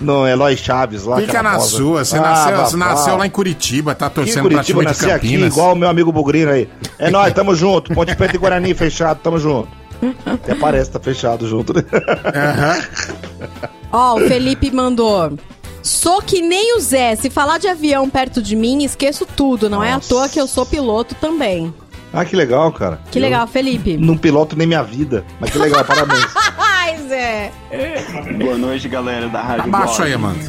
[0.00, 1.04] no Eloy Chaves.
[1.04, 2.04] Lá, Fica na sua.
[2.04, 4.80] Você Ah, nasceu, você nasceu lá em Curitiba, tá Aqui em torcendo pra Curitiba, time
[4.80, 5.52] de nasci aqui, Campinas.
[5.52, 6.68] igual o meu amigo Bugrino aí.
[6.98, 7.92] É nóis, tamo junto.
[7.94, 9.68] Ponte Preta e Guarani fechado, tamo junto.
[10.24, 11.84] Até parece que tá fechado junto, né?
[13.92, 15.32] Ó, o Felipe mandou.
[15.82, 17.16] Sou que nem o Zé.
[17.16, 19.70] Se falar de avião perto de mim, esqueço tudo.
[19.70, 20.08] Não é à Nossa.
[20.08, 21.72] toa que eu sou piloto também.
[22.12, 23.00] Ah, que legal, cara.
[23.10, 23.92] Que legal, Felipe.
[23.94, 25.24] Eu não piloto nem minha vida.
[25.38, 26.26] Mas que legal, parabéns.
[26.58, 27.52] Ai, Zé.
[28.38, 30.40] Boa noite, galera da Rádio Abaixa aí, Amanda.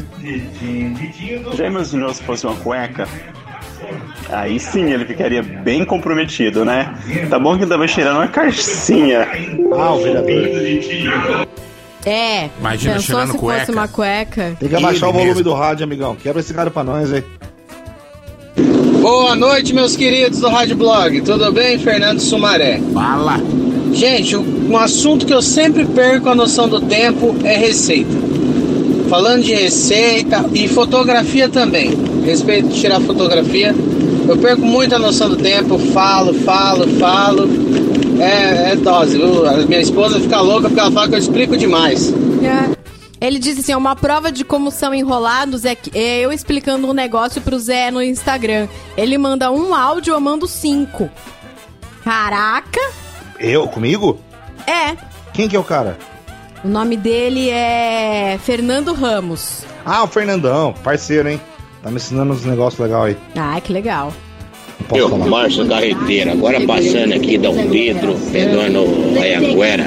[1.54, 3.06] Já imaginou se fosse uma cueca?
[4.30, 6.94] Aí sim ele ficaria bem comprometido, né?
[7.28, 9.28] Tá bom que tava cheirando uma carcinha.
[9.76, 11.46] Ah, o vereador.
[12.04, 12.48] É.
[12.58, 13.60] Imagina Pensou cheirando se cueca.
[13.60, 14.56] fosse uma cueca.
[14.58, 15.44] Tem que abaixar Ele o volume mesmo.
[15.44, 16.16] do rádio, amigão.
[16.16, 17.22] Quebra esse cara pra nós aí.
[19.00, 21.20] Boa noite, meus queridos do Rádio Blog.
[21.22, 21.78] Tudo bem?
[21.78, 22.80] Fernando Sumaré.
[22.92, 23.38] Fala.
[23.92, 28.10] Gente, um assunto que eu sempre perco a noção do tempo é receita.
[29.08, 31.92] Falando de receita e fotografia também.
[32.24, 33.74] Respeito de tirar fotografia.
[34.28, 37.48] Eu perco muito a noção do tempo, falo, falo, falo.
[38.20, 39.46] É, é dose, viu?
[39.48, 42.12] A minha esposa fica louca porque ela fala que eu explico demais.
[42.12, 42.76] É.
[43.20, 46.92] Ele disse assim: uma prova de como são enrolados é, que- é eu explicando um
[46.92, 48.68] negócio pro Zé no Instagram.
[48.96, 51.08] Ele manda um áudio, eu mando cinco.
[52.04, 52.80] Caraca!
[53.38, 53.66] Eu?
[53.68, 54.18] Comigo?
[54.66, 54.96] É.
[55.32, 55.98] Quem que é o cara?
[56.64, 59.64] O nome dele é Fernando Ramos.
[59.84, 61.40] Ah, o Fernandão, parceiro, hein?
[61.82, 63.16] Tá me ensinando uns negócios legais aí.
[63.38, 64.12] Ah, que legal.
[64.80, 65.26] Não posso Eu, falar.
[65.26, 68.84] Márcio Carreteiro, agora passando aqui Dom Pedro, pegando
[69.18, 69.86] Anhanguera.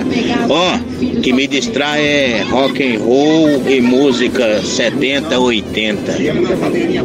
[0.50, 6.14] Ó, que me distrai é rock and roll e música 70, 80.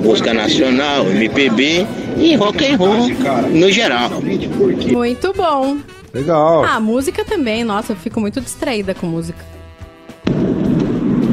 [0.02, 1.86] Música nacional, MPB
[2.18, 3.08] e rock and roll
[3.50, 4.10] no geral.
[4.90, 5.78] Muito bom.
[6.12, 6.64] Legal.
[6.64, 7.64] Ah, música também.
[7.64, 9.57] Nossa, eu fico muito distraída com música.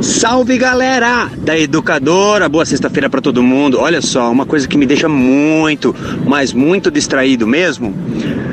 [0.01, 3.79] Salve galera da Educadora, boa sexta-feira pra todo mundo.
[3.79, 7.93] Olha só, uma coisa que me deixa muito, mas muito distraído mesmo,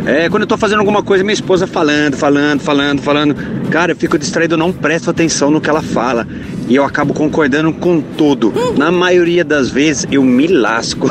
[0.07, 3.37] é quando eu tô fazendo alguma coisa, minha esposa falando, falando, falando, falando.
[3.71, 6.27] Cara, eu fico distraído, eu não presto atenção no que ela fala.
[6.69, 8.53] E eu acabo concordando com tudo.
[8.77, 11.09] Na maioria das vezes eu me lasco.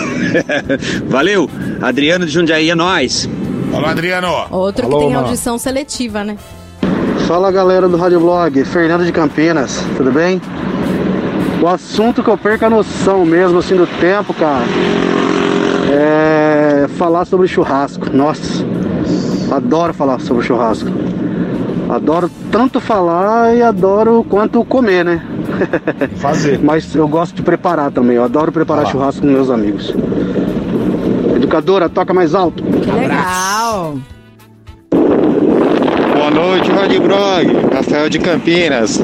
[1.08, 1.50] Valeu,
[1.82, 3.30] Adriano de Jundiaí, é nóis.
[3.74, 4.28] Alô, Adriano.
[4.50, 5.28] Outro Alô, que tem mano.
[5.28, 6.38] audição seletiva, né?
[7.32, 10.42] Fala galera do Rádio Blog, Fernando de Campinas, tudo bem?
[11.62, 14.66] O assunto que eu perco a noção mesmo assim do tempo, cara,
[15.90, 18.10] é falar sobre churrasco.
[18.14, 18.66] Nossa,
[19.50, 20.90] adoro falar sobre churrasco.
[21.90, 25.26] Adoro tanto falar e adoro quanto comer, né?
[26.20, 26.60] Fazer.
[26.62, 29.96] Mas eu gosto de preparar também, eu adoro preparar churrasco com meus amigos.
[31.34, 32.62] Educadora, toca mais alto.
[32.62, 33.94] Que legal.
[33.94, 34.21] Boa
[36.34, 37.48] noite, Rádio Blog.
[37.74, 39.00] Rafael de Campinas.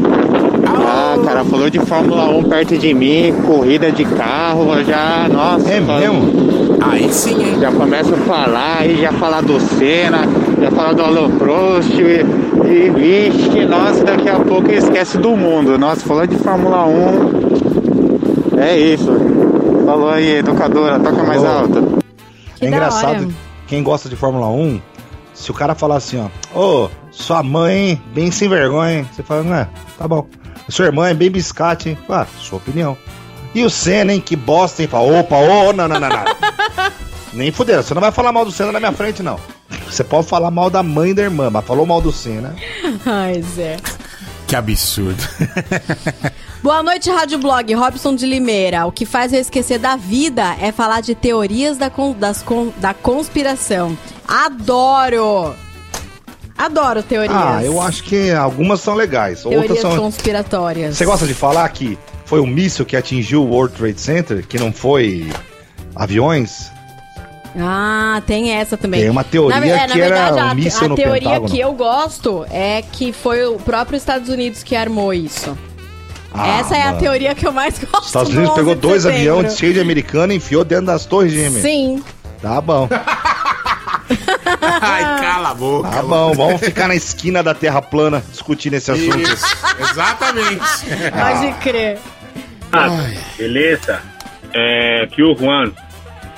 [0.65, 5.69] Ah, cara, falou de Fórmula 1 perto de mim, corrida de carro, já, nossa.
[5.69, 6.77] É mesmo?
[6.81, 7.59] Aí sim, hein?
[7.59, 10.21] Já começa a falar, aí já falar do Senna,
[10.61, 12.23] já falar do Alô Prost, e,
[12.67, 15.77] e vixe, nossa, daqui a pouco esquece do mundo.
[15.77, 18.57] Nossa, falou de Fórmula 1.
[18.59, 19.11] É isso.
[19.85, 21.59] Falou aí, educadora, toca mais Falou.
[21.59, 21.99] alto.
[22.61, 23.33] é engraçado,
[23.67, 24.79] quem gosta de Fórmula 1,
[25.33, 26.19] se o cara falar assim,
[26.53, 29.09] ó, ô, sua mãe, hein, bem sem vergonha, hein?
[29.13, 30.27] Você fala, não é, tá bom.
[30.69, 31.97] Sua irmã é bem biscate, hein?
[32.09, 32.97] Ah, sua opinião.
[33.55, 34.87] E o Senna, hein, que bosta, hein?
[34.87, 36.25] Fala, opa, ô, não, não, não, não.
[37.33, 39.39] Nem fudeu, você não vai falar mal do Senna na minha frente, não.
[39.89, 42.55] Você pode falar mal da mãe e da irmã, mas falou mal do Senna.
[43.05, 43.77] Ai, Zé.
[44.47, 45.21] Que absurdo.
[46.63, 47.73] Boa noite, Rádio Blog.
[47.73, 48.85] Robson de Limeira.
[48.85, 52.71] O que faz eu esquecer da vida é falar de teorias da, con- das con-
[52.77, 53.97] da conspiração.
[54.27, 55.53] Adoro!
[56.57, 57.35] Adoro teorias.
[57.35, 59.97] Ah, eu acho que algumas são legais, outras Teorias são...
[59.97, 60.97] conspiratórias.
[60.97, 64.57] Você gosta de falar que foi um míssil que atingiu o World Trade Center, que
[64.57, 65.31] não foi
[65.95, 66.71] aviões?
[67.59, 69.01] Ah, tem essa também.
[69.01, 71.21] Tem uma teoria na, é, na que era verdade, um a, míssil a no teoria
[71.21, 71.49] Pentágono.
[71.49, 75.57] que eu gosto é que foi o próprio Estados Unidos que armou isso.
[76.33, 76.99] Ah, essa é a mano.
[76.99, 77.99] teoria que eu mais gosto.
[78.01, 79.31] Os Estados do Unidos 11 pegou dois setembro.
[79.31, 81.61] aviões cheios de americano e enfiou dentro das torres gêmeas.
[81.61, 82.03] Sim.
[82.41, 82.87] Tá bom.
[84.81, 85.89] Ai, cala a boca.
[85.89, 89.19] Tá bom, vamos ficar na esquina da Terra plana discutindo esse assunto.
[89.19, 89.45] Isso,
[89.79, 90.59] exatamente.
[91.11, 91.99] Pode crer.
[92.71, 94.01] Ah, beleza?
[94.53, 95.71] É, aqui o Juan,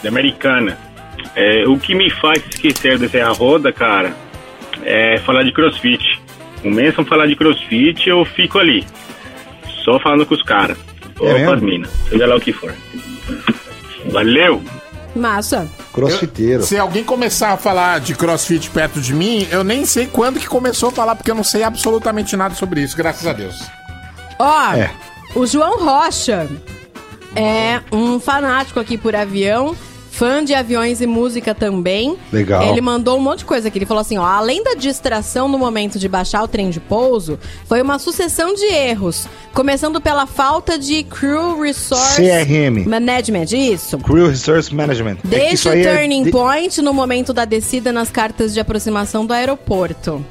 [0.04, 0.78] da Americana.
[1.36, 4.13] É, o que me faz esquecer de Serra Roda, cara,
[4.84, 6.20] é falar de crossfit.
[6.62, 8.86] Começam a falar de crossfit, eu fico ali.
[9.86, 10.78] Só falando com os caras.
[11.20, 11.54] Ou É com mesmo?
[11.54, 12.74] as minas, seja lá o que for.
[14.12, 14.62] Valeu!
[15.19, 15.67] Massa.
[15.93, 16.63] Crossfiteiro.
[16.63, 20.47] Se alguém começar a falar de crossfit perto de mim, eu nem sei quando que
[20.47, 23.62] começou a falar, porque eu não sei absolutamente nada sobre isso, graças a Deus.
[24.39, 24.89] Ó, É.
[25.36, 26.47] o João Rocha
[27.36, 29.75] é um fanático aqui por avião,
[30.19, 32.17] fã de aviões e música também.
[32.29, 32.62] Legal.
[32.63, 33.77] Ele mandou um monte de coisa aqui.
[33.77, 37.39] Ele falou assim: ó, além da distração no momento de baixar o trem de pouso,
[37.65, 39.29] foi uma sucessão de erros.
[39.53, 42.86] Começando pela falta de Crew Resource CRM.
[42.86, 43.97] Management, isso.
[43.99, 45.19] Crew Resource Management.
[45.23, 48.60] É Desde isso o é turning de- point no momento da descida nas cartas de
[48.60, 50.23] aproximação do aeroporto.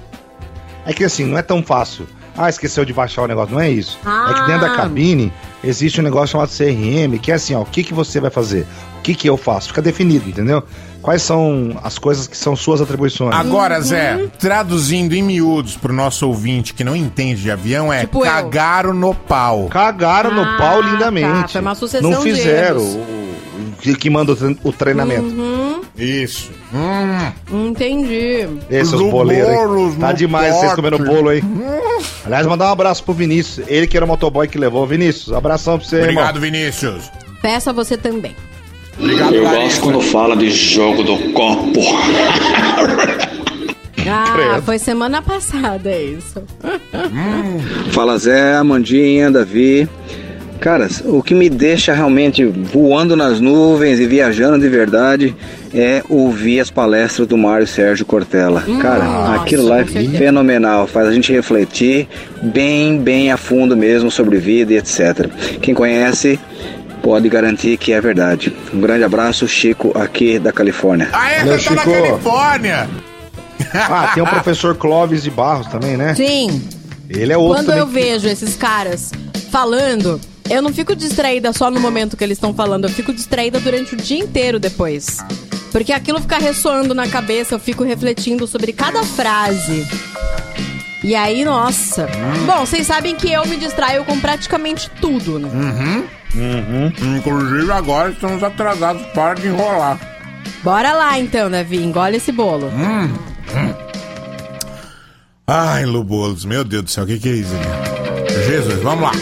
[0.85, 2.07] É que assim, não é tão fácil.
[2.37, 3.53] Ah, esqueceu de baixar o negócio.
[3.53, 3.99] Não é isso.
[4.05, 4.29] Ah.
[4.31, 5.33] É que dentro da cabine
[5.65, 8.65] existe um negócio chamado CRM, que é assim, ó, o que, que você vai fazer?
[8.99, 9.69] O que, que eu faço?
[9.69, 10.63] Fica definido, entendeu?
[11.01, 13.35] Quais são as coisas que são suas atribuições?
[13.35, 18.19] Agora, Zé, traduzindo em miúdos pro nosso ouvinte que não entende de avião, é Tipo
[18.19, 18.31] eu.
[18.31, 19.69] cagaram no pau.
[19.71, 21.43] Cagaram no Ah, pau lindamente.
[21.43, 22.95] tá, foi uma sucessão Não de fizeram erros.
[22.95, 25.23] o, o que, que manda o, tre- o treinamento.
[25.29, 26.51] Uhum, Isso.
[26.75, 27.69] Hum.
[27.69, 28.49] entendi.
[28.69, 30.01] Esses boleiros, hein?
[30.01, 30.77] Tá no demais vocês pote.
[30.77, 31.43] comendo bolo aí.
[32.27, 33.67] Aliás, mandar um abraço pro Vinícius.
[33.69, 34.85] Ele que era o motoboy que levou.
[34.87, 36.41] Vinícius, abração pra você, Obrigado, irmão.
[36.43, 37.11] Vinícius.
[37.41, 38.35] Peço a você também.
[38.99, 39.63] Obrigado, Eu Larissa.
[39.63, 41.81] gosto quando fala de jogo do copo.
[44.11, 44.63] Ah, Credo.
[44.63, 46.43] foi semana passada isso.
[47.91, 49.89] Fala Zé, Amandinha, Davi.
[50.61, 55.37] Cara, o que me deixa realmente voando nas nuvens e viajando de verdade
[55.73, 58.65] é ouvir as palestras do Mário Sérgio Cortella.
[58.83, 62.09] Cara, nossa, aquilo lá é fenomenal, faz a gente refletir
[62.43, 65.29] bem, bem a fundo mesmo sobre vida e etc.
[65.63, 66.41] Quem conhece
[67.09, 68.55] pode garantir que é verdade.
[68.71, 71.09] Um grande abraço, Chico, aqui da Califórnia.
[71.11, 71.39] Ah, é?
[71.39, 72.03] Valeu, Você tá na Chico.
[72.03, 72.91] Califórnia.
[73.73, 76.15] Ah, tem o professor Clóvis de Barros também, né?
[76.15, 76.63] Sim,
[77.09, 77.81] Ele é outro quando também.
[77.81, 79.11] eu vejo esses caras
[79.51, 83.59] falando, eu não fico distraída só no momento que eles estão falando, eu fico distraída
[83.59, 85.17] durante o dia inteiro depois.
[85.73, 89.87] Porque aquilo fica ressoando na cabeça, eu fico refletindo sobre cada frase.
[91.03, 92.05] E aí, nossa.
[92.05, 92.45] Hum.
[92.47, 95.49] Bom, vocês sabem que eu me distraio com praticamente tudo, né?
[95.49, 96.18] Uhum.
[96.35, 97.17] Uhum.
[97.17, 99.03] Inclusive agora estamos atrasados.
[99.09, 99.99] Para de enrolar.
[100.63, 102.67] Bora lá então, Davi, engole esse bolo.
[102.69, 103.15] Hum.
[105.47, 108.45] Ai, Lubolos, meu Deus do céu, o que, que é isso aqui?
[108.51, 109.13] Jesus, vamos lá.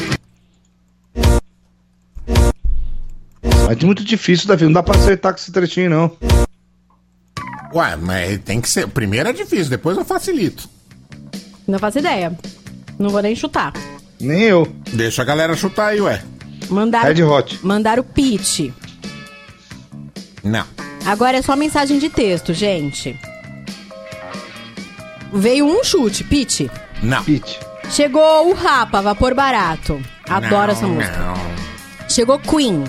[3.67, 4.65] Mas é muito difícil, Davi.
[4.65, 6.17] Não dá pra acertar com esse trechinho, não.
[7.75, 8.89] Ué, mas tem que ser.
[8.89, 10.69] Primeiro é difícil, depois eu facilito.
[11.67, 12.37] Não faço ideia.
[12.99, 13.73] Não vou nem chutar.
[14.21, 14.67] Nem eu.
[14.93, 16.23] Deixa a galera chutar aí, ué.
[16.69, 17.61] Mandaram, Red Hot.
[17.63, 18.71] mandaram pitch.
[20.43, 20.65] Não.
[21.05, 23.19] Agora é só mensagem de texto, gente.
[25.33, 26.63] Veio um chute, pitch.
[27.03, 27.23] Não.
[27.25, 27.57] Pitch.
[27.91, 30.01] Chegou o Rapa, Vapor Barato.
[30.29, 31.19] Adoro Não, essa música.
[31.19, 32.09] Não.
[32.09, 32.85] Chegou Queen.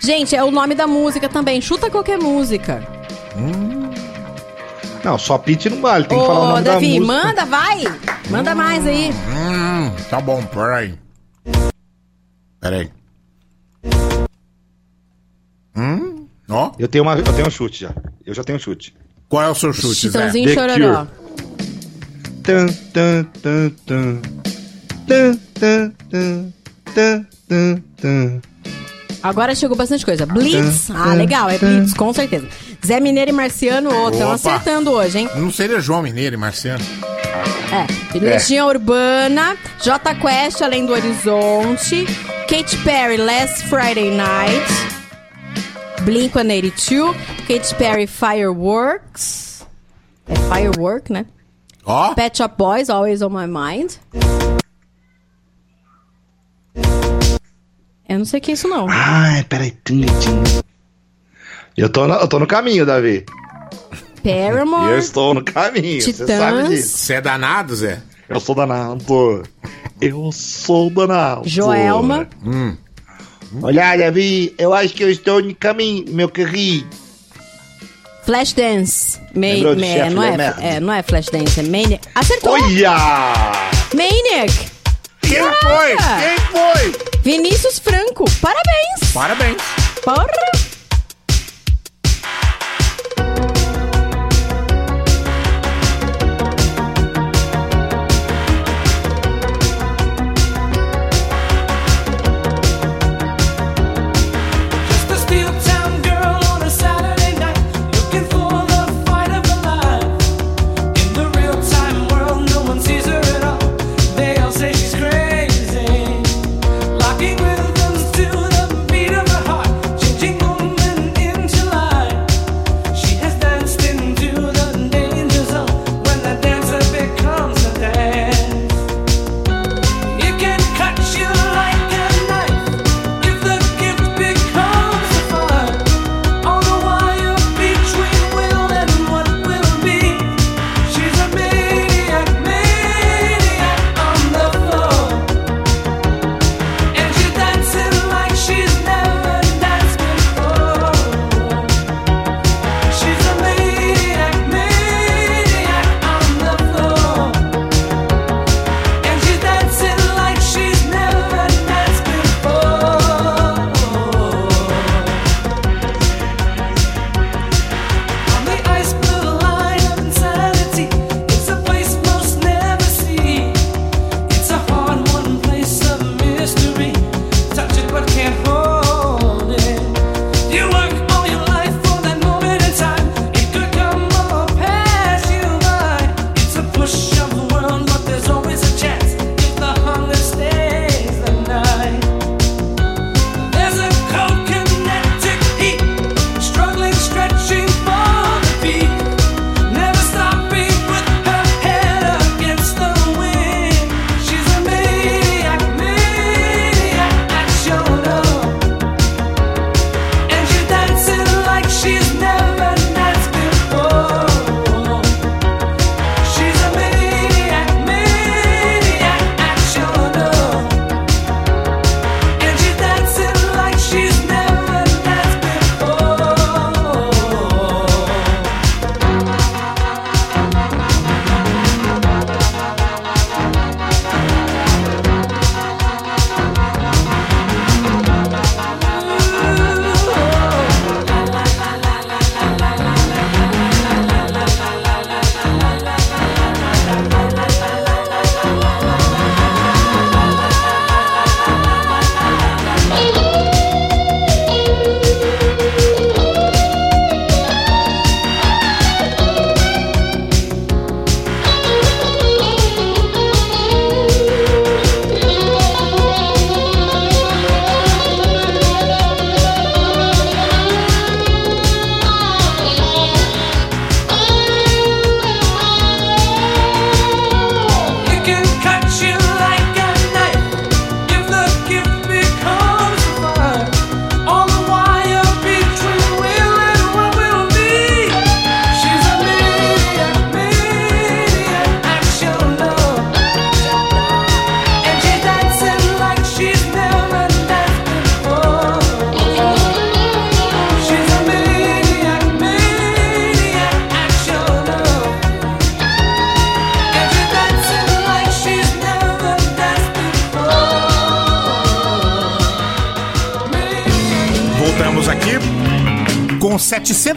[0.00, 1.60] Gente, é o nome da música também.
[1.60, 2.86] Chuta qualquer música.
[5.02, 6.04] Não, só pitch não vale.
[6.06, 7.06] Tem que falar o Ô, nome Davi, da música.
[7.24, 7.84] manda, vai.
[8.30, 9.10] Manda mais aí.
[9.12, 10.94] Hum, tá bom, peraí.
[12.64, 12.90] Peraí.
[15.76, 16.26] Hum?
[16.48, 16.72] Ó.
[16.78, 17.90] Eu tenho, uma, eu tenho um chute já.
[18.24, 18.94] Eu já tenho um chute.
[19.28, 20.30] Qual é o seu chute, Zé?
[20.30, 21.06] Chitãozinho The Chororó.
[22.42, 24.22] Tan, tan, tan, tan.
[25.06, 26.52] Tan, tan, tan.
[26.94, 28.40] Tan, tan, tan.
[29.22, 30.24] Agora chegou bastante coisa.
[30.24, 30.90] Blitz.
[30.90, 32.48] Ah, legal, é Blitz, com certeza.
[32.86, 34.34] Zé Mineiro e Marciano, estão Opa.
[34.36, 35.28] acertando hoje, hein?
[35.36, 36.82] Não seria João Mineiro e Marciano?
[38.14, 38.18] É.
[38.18, 42.06] Legião Urbana, J Quest, Além do Horizonte,
[42.48, 44.66] Katy Perry, Last Friday Night,
[46.04, 47.14] Blink-182,
[47.48, 49.66] Katy Perry, Fireworks.
[50.26, 51.26] É Firework, né?
[51.84, 52.14] Ó.
[52.14, 53.92] Pet Shop Boys, Always on My Mind.
[58.08, 58.86] Eu não sei o que é isso, não.
[58.88, 59.70] Ai, peraí.
[59.82, 60.02] Tum.
[61.76, 63.24] Eu tô, no, eu tô no caminho, Davi.
[64.22, 64.92] Paramore.
[64.92, 66.00] Eu estou no caminho.
[66.00, 66.38] Você Titãs.
[66.38, 66.98] sabe disso.
[66.98, 68.00] Você é danado, Zé?
[68.28, 69.42] Eu sou danado.
[70.00, 71.42] Eu sou danado.
[71.48, 72.28] Joelma.
[72.44, 72.76] Hum.
[73.62, 76.86] Olha, Davi, eu acho que eu estou no caminho, meu carrinho.
[78.24, 79.18] Flashdance.
[79.34, 82.08] Ma Lembrou de ma- chefe, não, é, é, não é Flashdance, é Maniac.
[82.14, 82.52] Acertou!
[82.52, 82.96] Olha!
[83.94, 84.52] Maniac!
[85.20, 85.96] Quem foi?
[85.96, 87.20] Quem foi?
[87.22, 88.24] Vinícius Franco.
[88.40, 89.12] Parabéns!
[89.12, 89.56] Parabéns.
[90.02, 90.26] Porra!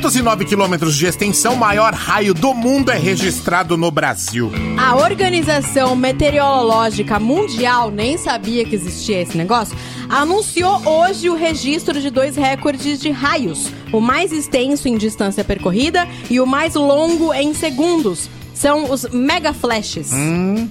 [0.08, 4.50] 709 quilômetros de extensão, o maior raio do mundo é registrado no Brasil.
[4.78, 9.78] A Organização Meteorológica Mundial, nem sabia que existia esse negócio,
[10.08, 16.08] anunciou hoje o registro de dois recordes de raios: o mais extenso em distância percorrida
[16.30, 18.30] e o mais longo em segundos.
[18.54, 20.14] São os mega flashes.
[20.14, 20.70] Hum.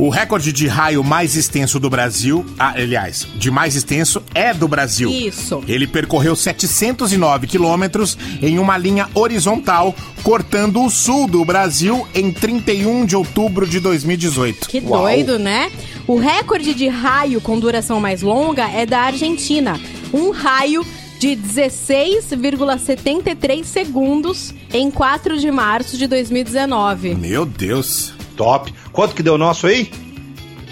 [0.00, 4.66] O recorde de raio mais extenso do Brasil, ah, aliás, de mais extenso é do
[4.68, 5.10] Brasil.
[5.10, 5.62] Isso.
[5.66, 13.04] Ele percorreu 709 quilômetros em uma linha horizontal, cortando o sul do Brasil em 31
[13.04, 14.68] de outubro de 2018.
[14.68, 15.70] Que doido, né?
[16.06, 19.80] O recorde de raio com duração mais longa é da Argentina.
[20.12, 20.86] Um raio
[21.18, 27.14] de 16,73 segundos em 4 de março de 2019.
[27.14, 28.14] Meu Deus.
[28.36, 28.72] Top.
[28.90, 29.90] Quanto que deu o nosso aí?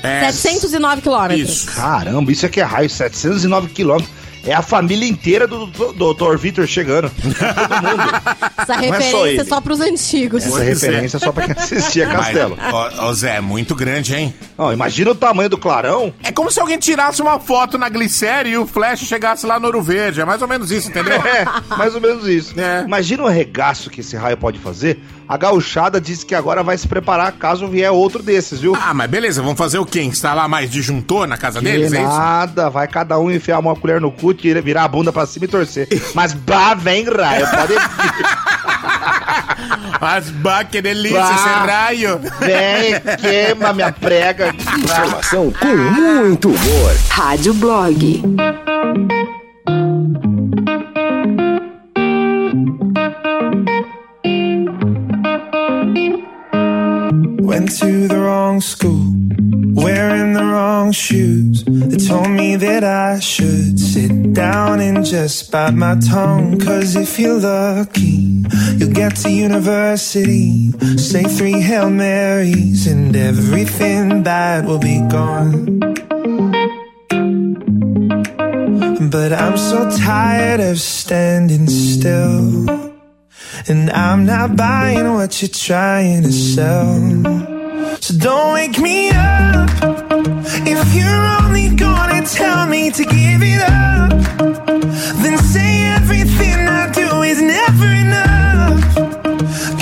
[0.03, 1.65] É, 709 quilômetros.
[1.65, 4.19] Caramba, isso aqui é raio, 709 quilômetros.
[4.45, 6.37] É a família inteira do, do, do Dr.
[6.39, 7.11] Vitor chegando.
[8.57, 10.47] Essa Não é só referência é só pros antigos.
[10.47, 12.57] Essa referência é só pra quem assistia Castelo.
[12.57, 14.35] Mas, ó, ó, Zé, é muito grande, hein?
[14.57, 16.15] Não, imagina o tamanho do clarão.
[16.23, 19.67] É como se alguém tirasse uma foto na glicéria e o flash chegasse lá no
[19.67, 20.21] Ouro Verde.
[20.21, 21.19] É mais ou menos isso, entendeu?
[21.29, 21.45] É,
[21.77, 22.55] mais ou menos isso.
[22.87, 24.99] Imagina o regaço que esse raio pode fazer.
[25.29, 28.74] A gauchada disse que agora vai se preparar caso vier outro desses, viu?
[28.81, 30.01] Ah, mas beleza, vamos fazer o quê?
[30.01, 32.09] Instalar mais disjuntor na casa deles, Que é isso?
[32.11, 35.45] nada, vai cada um enfiar uma colher no cu, tira- virar a bunda pra cima
[35.45, 35.87] e torcer.
[36.14, 37.74] Mas bah, vem raio, pode
[40.01, 41.35] Mas, bah, que delícia Bah.
[41.35, 42.20] esse raio.
[42.41, 44.55] Vem, queima minha prega.
[44.79, 46.97] Informação com muito humor.
[47.11, 48.22] Rádio Blog.
[57.69, 59.12] To the wrong school,
[59.75, 61.64] wearing the wrong shoes.
[61.64, 66.59] They told me that I should sit down and just bite my tongue.
[66.59, 68.43] Cause if you're lucky,
[68.77, 70.71] you'll get to university.
[70.97, 75.79] Say three Hail Marys, and everything bad will be gone.
[79.11, 82.89] But I'm so tired of standing still.
[83.69, 87.58] And I'm not buying what you're trying to sell.
[88.01, 89.69] So don't wake me up
[90.67, 94.11] if you're only gonna tell me to give it up.
[95.23, 98.95] Then say everything I do is never enough.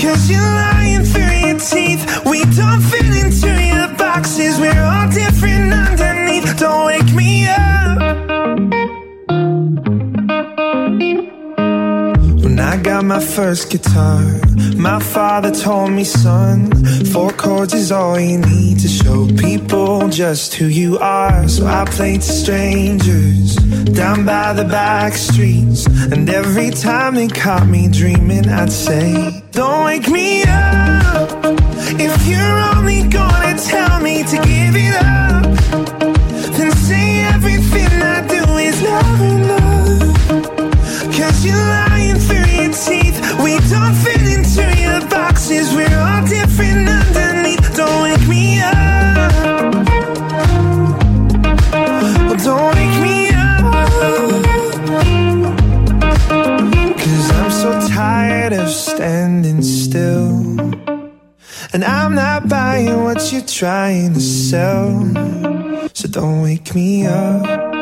[0.01, 2.25] Cause you're lying through your teeth.
[2.25, 4.59] We don't fit into your boxes.
[4.59, 6.59] We're all different underneath.
[6.59, 8.95] Don't wake me up.
[12.57, 14.24] When I got my first guitar,
[14.76, 16.72] my father told me, son,
[17.12, 21.46] four chords is all you need to show people just who you are.
[21.48, 23.57] So I played to strangers
[23.92, 25.84] down by the back streets.
[26.11, 31.28] And every time they caught me dreaming, I'd say, Don't wake me up
[32.00, 35.44] if you're only gonna tell me to give it up.
[36.57, 39.76] Then say everything I do is never enough.
[41.14, 41.95] Cause through your
[43.01, 43.18] teeth.
[43.42, 45.74] We don't fit into your boxes.
[45.74, 47.76] We're all different underneath.
[47.76, 49.32] Don't wake me up.
[52.44, 53.62] Don't wake me up.
[56.99, 60.26] Cause I'm so tired of standing still.
[61.72, 64.90] And I'm not buying what you're trying to sell.
[65.92, 67.76] So don't wake me up.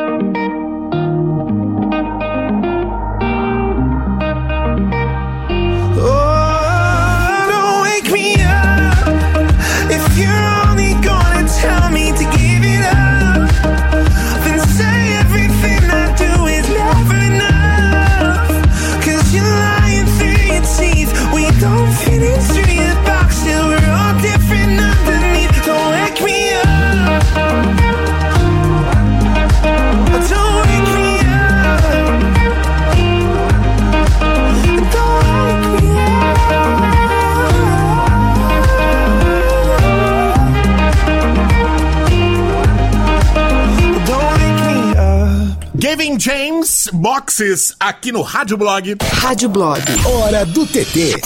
[47.05, 48.95] Boxes aqui no Rádio Blog.
[49.21, 49.79] Rádio Blog.
[50.07, 51.21] Hora do TT.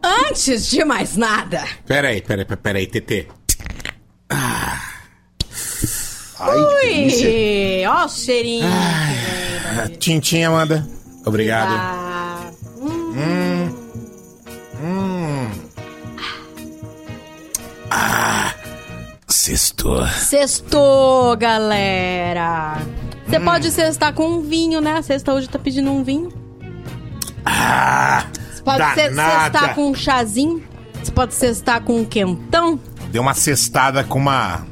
[0.00, 3.26] Antes de mais nada, Peraí, peraí, peraí, TT.
[6.38, 8.68] ui, ó o cheirinho.
[8.68, 10.86] Ah, Tintim, Amanda.
[11.24, 11.72] Obrigado.
[11.74, 12.44] Ah,
[12.78, 13.74] Hum.
[14.80, 15.50] Hum.
[17.90, 18.54] Ah.
[19.26, 20.06] Sextou.
[20.06, 22.76] Sextou, galera.
[23.28, 24.92] Você pode cestar com um vinho, né?
[24.92, 26.30] A sexta hoje tá pedindo um vinho.
[27.44, 29.44] Ah, Você pode danada.
[29.58, 30.62] cestar com um chazinho.
[31.02, 32.78] Você pode cestar com um quentão.
[33.10, 34.66] Deu uma cestada com uma.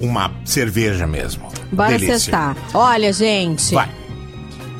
[0.00, 1.48] Uma cerveja mesmo.
[1.70, 2.18] Bora Delícia.
[2.18, 2.56] cestar.
[2.72, 3.74] Olha, gente.
[3.74, 3.88] Vai.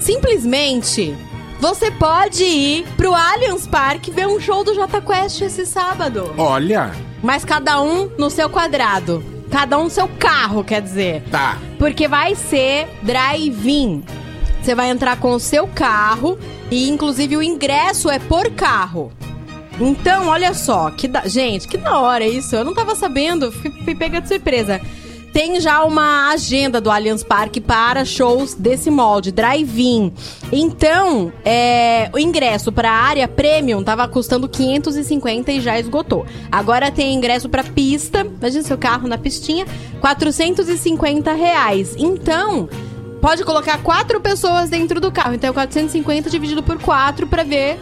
[0.01, 1.15] Simplesmente,
[1.61, 6.33] você pode ir pro Allianz Parque ver um show do Jota Quest esse sábado.
[6.39, 6.91] Olha.
[7.23, 9.23] Mas cada um no seu quadrado.
[9.51, 11.23] Cada um seu carro, quer dizer.
[11.31, 11.59] Tá.
[11.79, 14.03] Porque vai ser drive-in.
[14.63, 16.39] Você vai entrar com o seu carro
[16.71, 19.13] e, inclusive, o ingresso é por carro.
[19.81, 21.27] Então, olha só, que da...
[21.27, 22.55] gente, que da hora isso.
[22.55, 24.81] Eu não tava sabendo, fui, fui pega de surpresa.
[25.33, 30.13] Tem já uma agenda do Allianz Parque para shows desse molde, drive-in.
[30.51, 36.27] Então, é, o ingresso para a área premium tava custando 550 e já esgotou.
[36.51, 39.67] Agora tem ingresso para pista, imagina seu carro na pistinha,
[40.01, 41.95] 450 reais.
[41.97, 42.69] Então,
[43.21, 45.35] pode colocar quatro pessoas dentro do carro.
[45.35, 47.79] Então, é 450 dividido por quatro para ver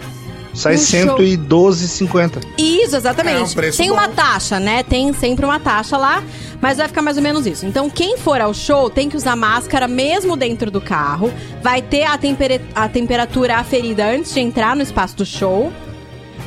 [0.55, 1.17] Sai Um show.
[1.19, 2.43] 112,50.
[2.59, 3.41] isso, exatamente.
[3.41, 3.95] É um preço tem bom.
[3.95, 4.83] uma taxa, né?
[4.83, 6.23] Tem sempre uma taxa lá,
[6.61, 7.65] mas vai ficar mais ou menos isso.
[7.67, 11.33] Então, quem for ao show tem que usar máscara mesmo dentro do carro.
[11.63, 15.73] Vai ter a, tempere- a temperatura aferida antes de entrar no espaço do show.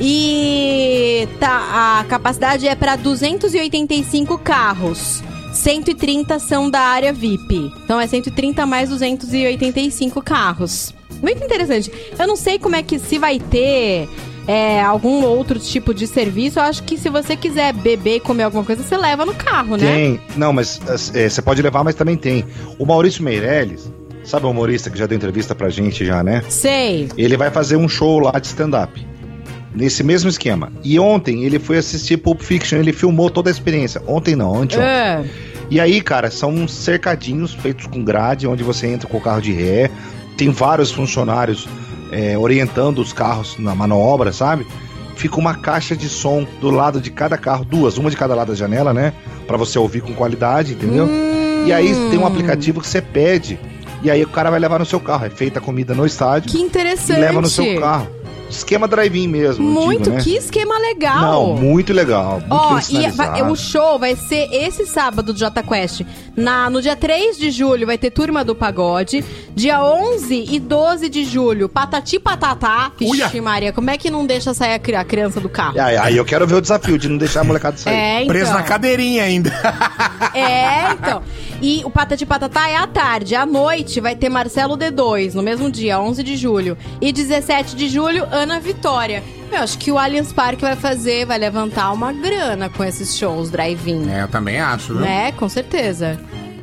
[0.00, 5.22] E tá, a capacidade é para 285 carros.
[5.54, 7.70] 130 são da área VIP.
[7.84, 10.94] Então é 130 mais 285 carros.
[11.22, 11.90] Muito interessante.
[12.18, 14.08] Eu não sei como é que se vai ter
[14.46, 16.58] é, algum outro tipo de serviço.
[16.58, 19.76] Eu acho que se você quiser beber e comer alguma coisa, você leva no carro,
[19.76, 19.86] né?
[19.86, 20.20] Tem.
[20.36, 20.80] Não, mas
[21.14, 22.44] é, você pode levar, mas também tem.
[22.78, 23.90] O Maurício Meirelles,
[24.24, 26.42] sabe o humorista que já deu entrevista pra gente já, né?
[26.48, 27.08] Sei.
[27.16, 29.06] Ele vai fazer um show lá de stand-up.
[29.74, 30.70] Nesse mesmo esquema.
[30.84, 34.02] E ontem ele foi assistir Pulp Fiction, ele filmou toda a experiência.
[34.06, 34.86] Ontem não, anteontem.
[34.86, 35.24] É.
[35.70, 39.40] E aí, cara, são uns cercadinhos feitos com grade, onde você entra com o carro
[39.40, 39.90] de ré.
[40.42, 41.68] Tem vários funcionários
[42.10, 44.66] é, orientando os carros na manobra, sabe?
[45.14, 48.48] Fica uma caixa de som do lado de cada carro, duas, uma de cada lado
[48.48, 49.12] da janela, né?
[49.46, 51.08] Pra você ouvir com qualidade, entendeu?
[51.64, 53.56] E aí tem um aplicativo que você pede.
[54.02, 55.26] E aí o cara vai levar no seu carro.
[55.26, 56.50] É feita a comida no estádio.
[56.50, 57.20] Que interessante.
[57.20, 58.08] Leva no seu carro.
[58.52, 59.64] Esquema drive-in mesmo.
[59.64, 60.22] Muito, digo, né?
[60.22, 61.20] que esquema legal.
[61.20, 62.40] Não, muito legal.
[62.40, 63.30] Muito Ó, e sinalizado.
[63.40, 66.02] vai- o show vai ser esse sábado do Jota Quest.
[66.36, 69.24] Na, no dia 3 de julho vai ter Turma do Pagode.
[69.54, 72.92] Dia 11 e 12 de julho, Patati Patatá.
[72.98, 75.78] Vixe, Maria, como é que não deixa sair a criança do carro?
[75.80, 77.94] Aí, aí eu quero ver o desafio de não deixar a molecada sair.
[77.94, 78.26] É, então.
[78.28, 79.52] Preso na cadeirinha ainda.
[80.34, 81.22] É, então.
[81.60, 83.34] E o Patati Patatá é à tarde.
[83.34, 86.76] À noite vai ter Marcelo D2, no mesmo dia, 11 de julho.
[87.00, 89.22] E 17 de julho, Ana Vitória.
[89.50, 93.50] Eu acho que o Allianz Parque vai fazer, vai levantar uma grana com esses shows
[93.50, 94.10] drive-in.
[94.10, 95.02] É, eu também acho, viu?
[95.02, 95.32] Né?
[95.32, 96.18] Com certeza.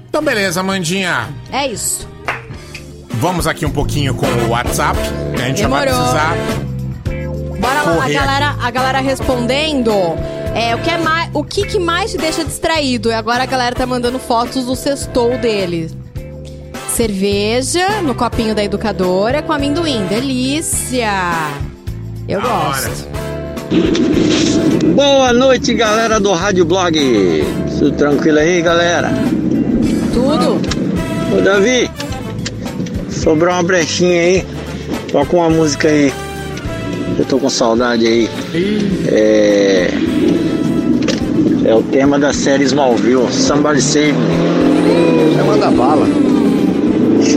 [0.10, 1.30] Então, beleza, Mandinha.
[1.52, 2.08] É isso.
[3.12, 5.00] Vamos aqui um pouquinho com o WhatsApp.
[5.36, 6.10] A gente já vai Demorou.
[6.10, 6.36] precisar.
[7.60, 9.92] Bora lá, a galera, a galera respondendo.
[10.56, 13.10] É, o que, é mais, o que, que mais te deixa distraído?
[13.10, 15.92] E agora a galera tá mandando fotos do sextou dele.
[16.90, 20.06] Cerveja no copinho da educadora com amendoim.
[20.08, 21.12] Delícia!
[22.28, 23.08] Eu gosto.
[24.96, 27.00] Boa noite, galera do Rádio Blog.
[27.78, 29.12] Tudo tranquilo aí, galera?
[30.14, 30.60] Tudo.
[31.38, 31.90] Ô, Davi,
[33.10, 34.46] sobrou uma brechinha aí.
[35.12, 36.12] Toca uma música aí.
[37.18, 38.30] Eu tô com saudade aí.
[39.08, 39.92] É.
[41.66, 45.36] É o tema da série Smallville, Somebody Save Me.
[45.36, 46.29] Já manda bala.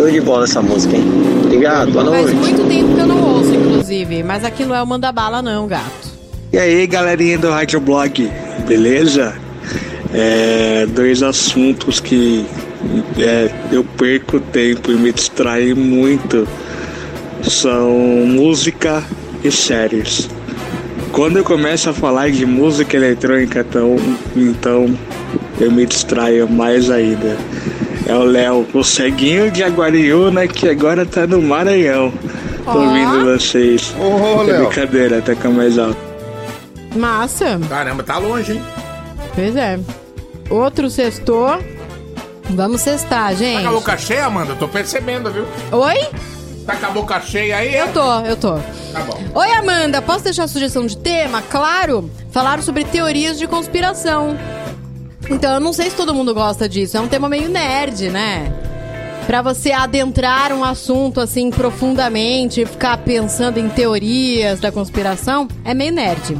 [0.03, 1.05] Show de bola essa música, hein?
[1.45, 2.37] Obrigado, boa Faz noite.
[2.37, 4.25] muito tempo que eu não ouço, inclusive.
[4.25, 6.11] Mas aqui não é o manda bala, não, gato.
[6.53, 8.29] E aí, galerinha do Rádio Blog,
[8.67, 9.33] beleza?
[10.13, 12.45] É, dois assuntos que
[13.17, 16.49] é, eu perco tempo e me distraem muito
[17.49, 17.93] são
[18.27, 19.05] música
[19.45, 20.29] e séries.
[21.13, 23.97] Quando eu começo a falar de música eletrônica, então,
[24.35, 24.99] então
[25.61, 27.37] eu me distraio mais ainda.
[28.07, 32.13] É o Léo, o ceguinho de Aguariúna, que agora tá no Maranhão.
[32.65, 33.95] Tô ouvindo vocês.
[33.99, 34.67] Ô, é Léo.
[34.67, 35.97] brincadeira, até mais alto.
[36.97, 37.59] Massa.
[37.69, 38.63] Caramba, tá longe, hein?
[39.35, 39.79] Pois é.
[40.51, 41.59] Outro sextou.
[42.51, 43.63] Vamos cestar, gente.
[43.63, 44.55] Tá com a boca cheia, Amanda?
[44.55, 45.47] Tô percebendo, viu?
[45.71, 46.09] Oi?
[46.67, 47.75] Tá com a boca cheia aí?
[47.75, 48.55] Eu tô, eu tô.
[48.93, 49.19] Tá bom.
[49.35, 51.43] Oi, Amanda, posso deixar a sugestão de tema?
[51.43, 52.11] Claro!
[52.31, 54.37] Falaram sobre teorias de conspiração.
[55.31, 56.97] Então, eu não sei se todo mundo gosta disso.
[56.97, 58.53] É um tema meio nerd, né?
[59.27, 65.93] Pra você adentrar um assunto assim profundamente, ficar pensando em teorias da conspiração, é meio
[65.93, 66.37] nerd.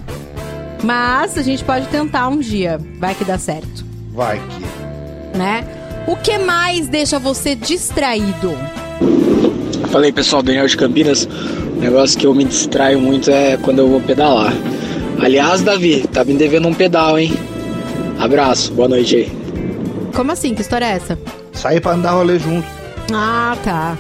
[0.83, 2.81] Mas a gente pode tentar um dia.
[2.99, 5.39] Vai que dá certo, Vai que.
[5.39, 5.65] né?
[6.09, 8.59] O que mais deixa você distraído?
[9.91, 11.29] Fala aí pessoal, Daniel de Campinas.
[11.79, 14.53] negócio que eu me distraio muito é quando eu vou pedalar.
[15.21, 17.33] Aliás, Davi, tá me devendo um pedal, hein?
[18.23, 19.33] Abraço, boa noite aí.
[20.15, 20.55] Como assim?
[20.55, 21.19] Que história é essa?
[21.53, 22.67] Sair pra andar rolê junto.
[23.13, 23.99] Ah, tá.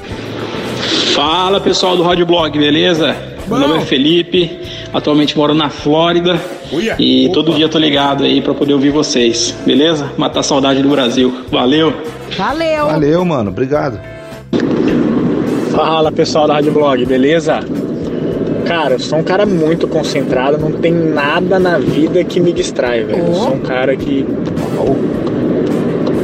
[1.13, 3.17] Fala pessoal do Rádio Blog, beleza?
[3.49, 4.61] Meu nome é Felipe,
[4.95, 6.41] atualmente moro na Flórida
[7.01, 10.13] e todo dia tô ligado aí pra poder ouvir vocês, beleza?
[10.17, 11.45] Matar a saudade do Brasil.
[11.51, 11.93] Valeu!
[12.39, 12.87] Valeu!
[12.87, 13.51] Valeu, mano.
[13.51, 13.99] Obrigado.
[15.73, 17.59] Fala pessoal da Rádio Blog, beleza?
[18.67, 23.05] Cara, eu sou um cara muito concentrado, não tem nada na vida que me distrai,
[23.05, 23.27] velho.
[23.27, 24.27] Eu sou um cara que.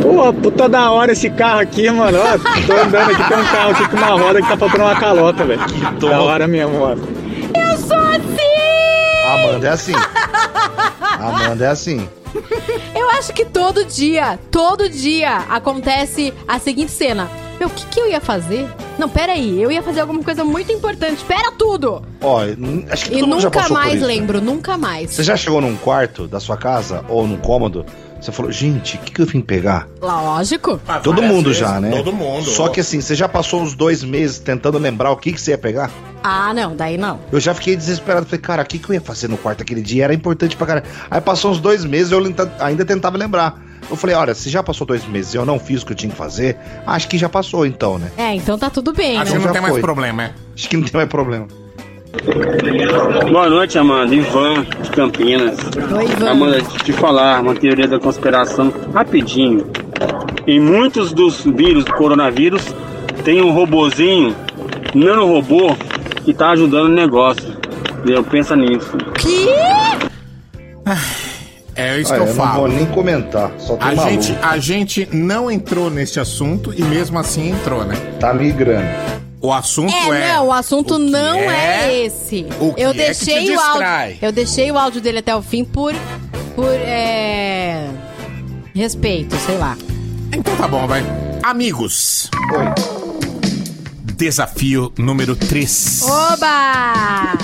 [0.02, 2.18] Pô, puta da hora esse carro aqui, mano.
[2.18, 4.96] Ó, tô andando aqui, tem um carro aqui com uma roda que tá faltando uma
[4.96, 5.60] calota, velho.
[6.00, 7.02] Da hora mesmo, mano.
[7.54, 8.38] Eu sou assim!
[9.26, 9.92] Amanda é assim.
[11.20, 12.08] Amanda é assim.
[12.94, 17.28] Eu acho que todo dia, todo dia acontece a seguinte cena.
[17.58, 18.68] Meu, o que, que eu ia fazer?
[18.98, 21.24] Não, pera aí, eu ia fazer alguma coisa muito importante.
[21.24, 22.02] Pera tudo!
[22.20, 22.40] Ó,
[22.90, 24.06] acho que E todo mundo já nunca passou por mais isso.
[24.06, 25.10] lembro, nunca mais.
[25.12, 27.84] Você já chegou num quarto da sua casa ou num cômodo?
[28.20, 29.88] Você falou, gente, o que, que eu vim pegar?
[30.00, 30.80] Lógico.
[31.02, 31.90] todo mundo já, né?
[31.90, 32.50] todo mundo.
[32.50, 35.52] Só que assim, você já passou uns dois meses tentando lembrar o que, que você
[35.52, 35.90] ia pegar?
[36.22, 37.20] Ah, não, daí não.
[37.30, 38.26] Eu já fiquei desesperado.
[38.26, 40.04] Falei, cara, o que, que eu ia fazer no quarto aquele dia?
[40.04, 40.86] Era importante pra caralho.
[41.10, 42.20] Aí passou uns dois meses eu
[42.60, 43.62] ainda tentava lembrar.
[43.88, 45.96] Eu falei, olha, se já passou dois meses e eu não fiz o que eu
[45.96, 46.56] tinha que fazer,
[46.86, 48.10] acho que já passou então, né?
[48.16, 49.38] É, então tá tudo bem, Acho né?
[49.38, 49.80] que não já tem mais foi.
[49.80, 50.34] problema, é.
[50.54, 51.46] Acho que não tem mais problema.
[53.30, 54.14] Boa noite, Amanda.
[54.14, 55.58] Ivan de Campinas.
[55.94, 56.30] Oi, Ivan.
[56.30, 59.66] Amanda, deixa eu te falar uma teoria da conspiração rapidinho.
[60.46, 62.62] Em muitos dos vírus do coronavírus,
[63.24, 64.34] tem um robozinho,
[64.94, 65.76] nanorobô,
[66.24, 67.54] que tá ajudando o negócio.
[67.98, 68.24] Entendeu?
[68.24, 68.96] Pensa nisso.
[69.18, 69.48] Que?
[71.76, 72.60] É isso Ah, que eu, eu não falo.
[72.60, 73.52] vou nem comentar.
[73.58, 74.10] Só tem A maluco.
[74.22, 77.94] gente, a gente não entrou neste assunto e mesmo assim entrou, né?
[78.18, 78.88] Tá migrando.
[79.40, 80.32] O assunto É, é.
[80.34, 82.46] não, o assunto não é, é- esse.
[82.60, 83.72] o que eu é que deixei te o áudio.
[83.72, 84.18] distrai?
[84.20, 85.94] Eu deixei o áudio dele até o fim por.
[86.54, 86.72] por.
[86.74, 87.88] é.
[88.74, 89.76] respeito, sei lá.
[90.32, 91.02] Então tá bom, vai.
[91.42, 92.28] Amigos.
[94.16, 96.02] Desafio número 3.
[96.02, 97.34] Oba!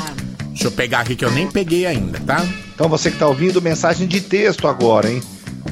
[0.49, 2.45] Deixa eu pegar aqui que eu nem peguei ainda, tá?
[2.75, 5.23] Então você que tá ouvindo, mensagem de texto agora, hein?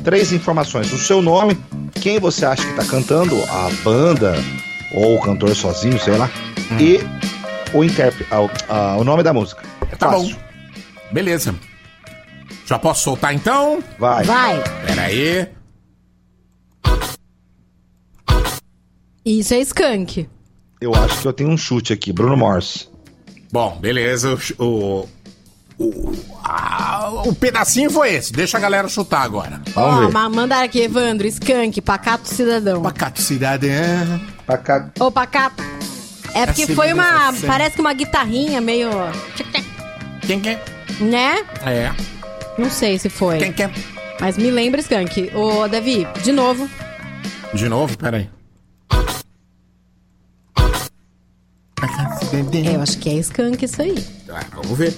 [0.05, 0.93] Três informações.
[0.93, 1.57] O seu nome,
[2.01, 4.35] quem você acha que tá cantando, a banda
[4.95, 6.31] ou o cantor sozinho, sei lá.
[6.71, 6.79] Hum.
[6.81, 7.01] E
[7.75, 9.63] o intérprete, o- o nome da música.
[9.91, 10.35] É Tá fácil.
[10.37, 10.43] bom.
[11.13, 11.55] Beleza.
[12.67, 13.83] Já posso soltar então?
[13.99, 14.25] Vai.
[14.25, 14.63] Vai.
[14.87, 15.49] Pera aí.
[19.25, 20.29] Isso é skunk.
[20.81, 22.91] Eu acho que eu tenho um chute aqui, Bruno Mars.
[23.53, 24.37] Bom, beleza.
[24.59, 25.07] O,
[25.79, 28.33] o, o, ah, o pedacinho foi esse.
[28.33, 29.61] Deixa a galera chutar agora.
[29.77, 32.83] Ó, ma- mandaram aqui, Evandro, skunk, pacato cidadão.
[32.83, 34.21] Pacato cidadão.
[34.53, 35.05] Pacato.
[35.05, 35.63] Ô, pacato.
[36.35, 37.05] É porque Essa foi uma.
[37.05, 37.49] civilização.
[37.49, 38.91] Parece que uma guitarrinha meio.
[40.27, 40.63] Quem quer?
[41.01, 41.45] Né?
[41.65, 41.91] É.
[42.59, 43.39] Não sei se foi.
[43.39, 43.55] Quem?
[44.21, 45.31] Mas me lembra skunk.
[45.35, 46.69] Ô, Davi, de novo.
[47.55, 47.97] De novo?
[47.97, 48.31] Pera aí.
[52.65, 53.95] É, eu acho que é skunk isso aí.
[54.31, 54.95] Ah, vamos ver.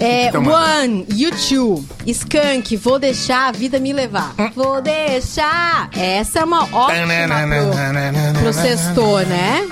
[0.00, 4.32] É, One, YouTube, Skunk, vou deixar a vida me levar.
[4.38, 4.50] Hum.
[4.54, 5.90] Vou deixar.
[5.96, 7.14] Essa é uma ótima
[8.32, 9.68] pro, pro sextor, né?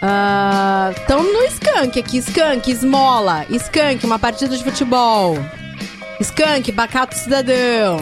[0.00, 2.18] Ah, Tamo no Skunk aqui.
[2.18, 3.44] Skunk, esmola.
[3.50, 5.36] Skunk, uma partida de futebol.
[6.20, 7.98] Skunk, bacato cidadão.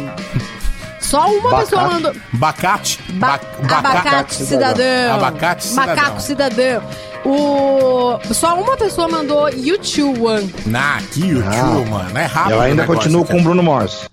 [1.05, 1.65] Só uma Bacate.
[1.71, 2.13] pessoa mandou.
[2.33, 3.01] Bacate?
[3.15, 5.15] Ba Ba- abacate cidadão.
[5.15, 5.95] Abacate cidadão.
[5.97, 6.83] Macaco cidadão.
[7.25, 8.19] O...
[8.33, 10.55] Só uma pessoa mandou YouTube One.
[10.67, 11.91] Na, que YouTube, Ah.
[11.91, 12.19] mano.
[12.19, 12.53] É rápido.
[12.53, 13.35] Eu ainda o negócio, continuo cara.
[13.35, 14.09] com o Bruno Mars.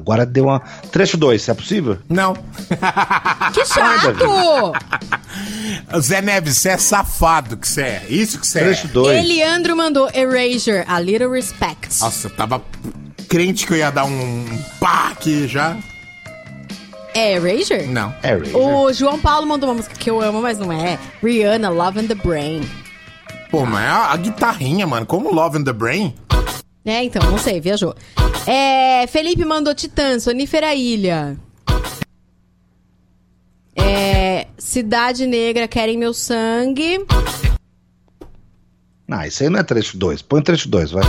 [0.00, 0.60] Agora deu uma.
[0.90, 1.98] Trecho 2, é possível?
[2.08, 2.34] Não.
[3.52, 4.72] Que chato!
[6.00, 8.06] Zé Neves, você é safado que você é.
[8.08, 8.90] Isso que você Trecho é.
[8.90, 9.18] 2.
[9.24, 12.00] Eliandro mandou Erasure, A Little Respect.
[12.00, 12.62] Nossa, eu tava
[13.28, 14.44] crente que eu ia dar um
[14.78, 15.76] pá aqui já.
[17.14, 17.86] É Erasure?
[17.86, 18.14] Não.
[18.22, 20.98] É O João Paulo mandou uma música que eu amo, mas não é.
[21.22, 22.68] Rihanna, Love and the Brain.
[23.50, 26.14] Pô, mas a, a guitarrinha, mano, como Love in the Brain?
[26.84, 27.94] É, então, não sei, viajou.
[28.52, 31.38] É, Felipe mandou Titã, Sonífera Ilha.
[33.76, 37.06] É, Cidade Negra, Querem Meu Sangue.
[39.08, 40.22] Ah, isso aí não é trecho 2.
[40.22, 41.04] Põe trecho 2, vai.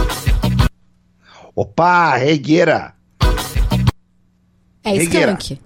[1.55, 2.93] Opa, regueira.
[4.83, 5.35] É Regueira.
[5.39, 5.59] Skunk.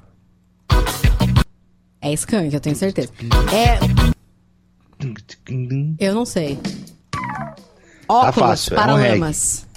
[2.00, 3.12] É Skunk, eu tenho certeza.
[3.54, 3.80] É.
[6.00, 6.58] Eu não sei.
[8.08, 9.68] Óculos, fácil, é um paralamas.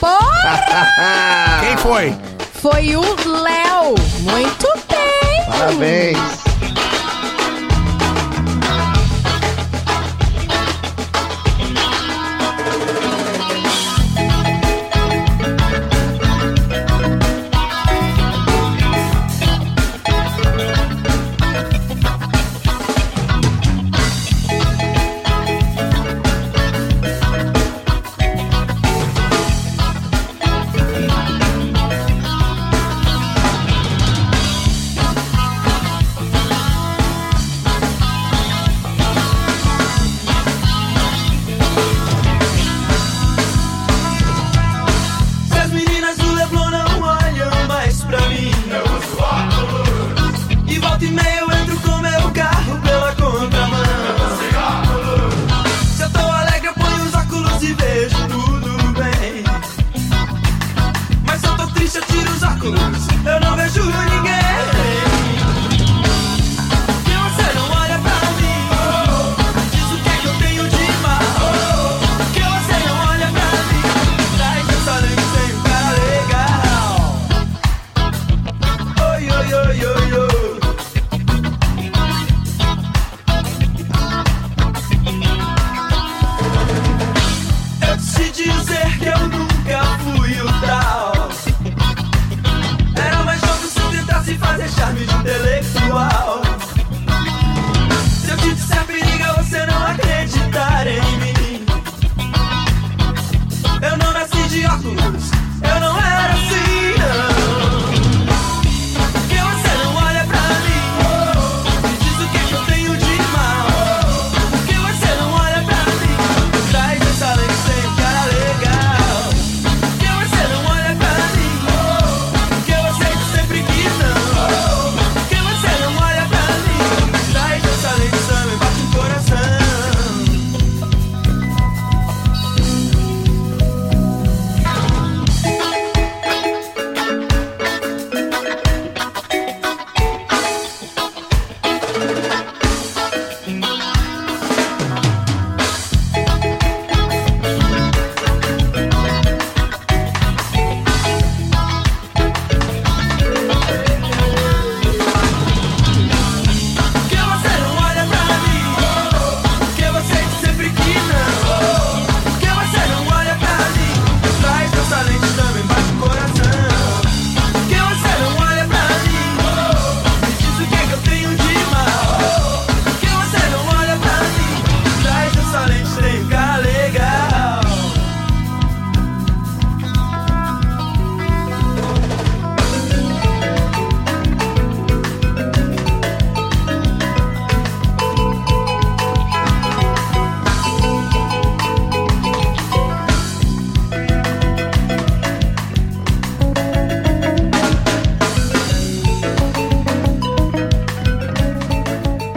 [0.00, 1.60] Porra!
[1.60, 2.14] Quem foi?
[2.60, 3.94] Foi o Léo.
[4.20, 5.46] Muito bem.
[5.46, 6.45] Parabéns.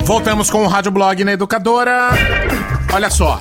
[0.09, 2.09] Voltamos com o Rádio Blog na Educadora.
[2.91, 3.39] Olha só.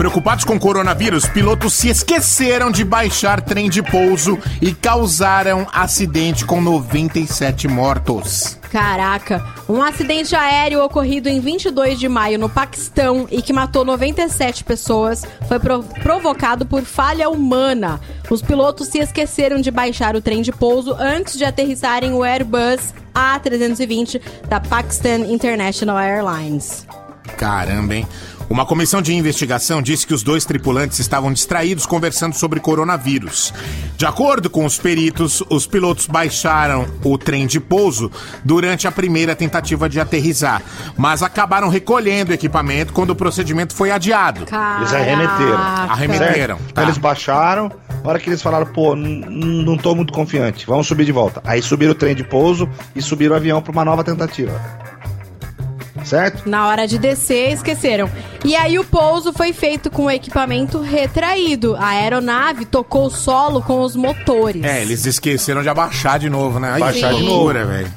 [0.00, 6.46] Preocupados com o coronavírus, pilotos se esqueceram de baixar trem de pouso e causaram acidente
[6.46, 8.58] com 97 mortos.
[8.72, 14.64] Caraca, um acidente aéreo ocorrido em 22 de maio no Paquistão e que matou 97
[14.64, 18.00] pessoas foi pro- provocado por falha humana.
[18.30, 22.94] Os pilotos se esqueceram de baixar o trem de pouso antes de aterrissarem o Airbus
[23.14, 26.86] A320 da Pakistan International Airlines.
[27.36, 28.06] Caramba, hein?
[28.50, 33.54] Uma comissão de investigação disse que os dois tripulantes estavam distraídos conversando sobre coronavírus.
[33.96, 38.10] De acordo com os peritos, os pilotos baixaram o trem de pouso
[38.44, 40.62] durante a primeira tentativa de aterrissar,
[40.96, 44.40] mas acabaram recolhendo o equipamento quando o procedimento foi adiado.
[44.78, 45.56] Eles arremeteram.
[45.56, 46.56] Arremeteram.
[46.56, 46.64] Tá.
[46.70, 47.70] Então eles baixaram.
[48.02, 51.40] Na hora que eles falaram, pô, não tô muito confiante, vamos subir de volta.
[51.44, 54.89] Aí subiram o trem de pouso e subiram o avião pra uma nova tentativa.
[56.04, 56.48] Certo?
[56.48, 58.10] Na hora de descer, esqueceram.
[58.44, 61.76] E aí o pouso foi feito com o equipamento retraído.
[61.76, 64.62] A aeronave tocou o solo com os motores.
[64.64, 66.70] É, eles esqueceram de abaixar de novo, né?
[66.72, 67.72] Ai, Baixar que de loucura, novo.
[67.72, 67.92] velho.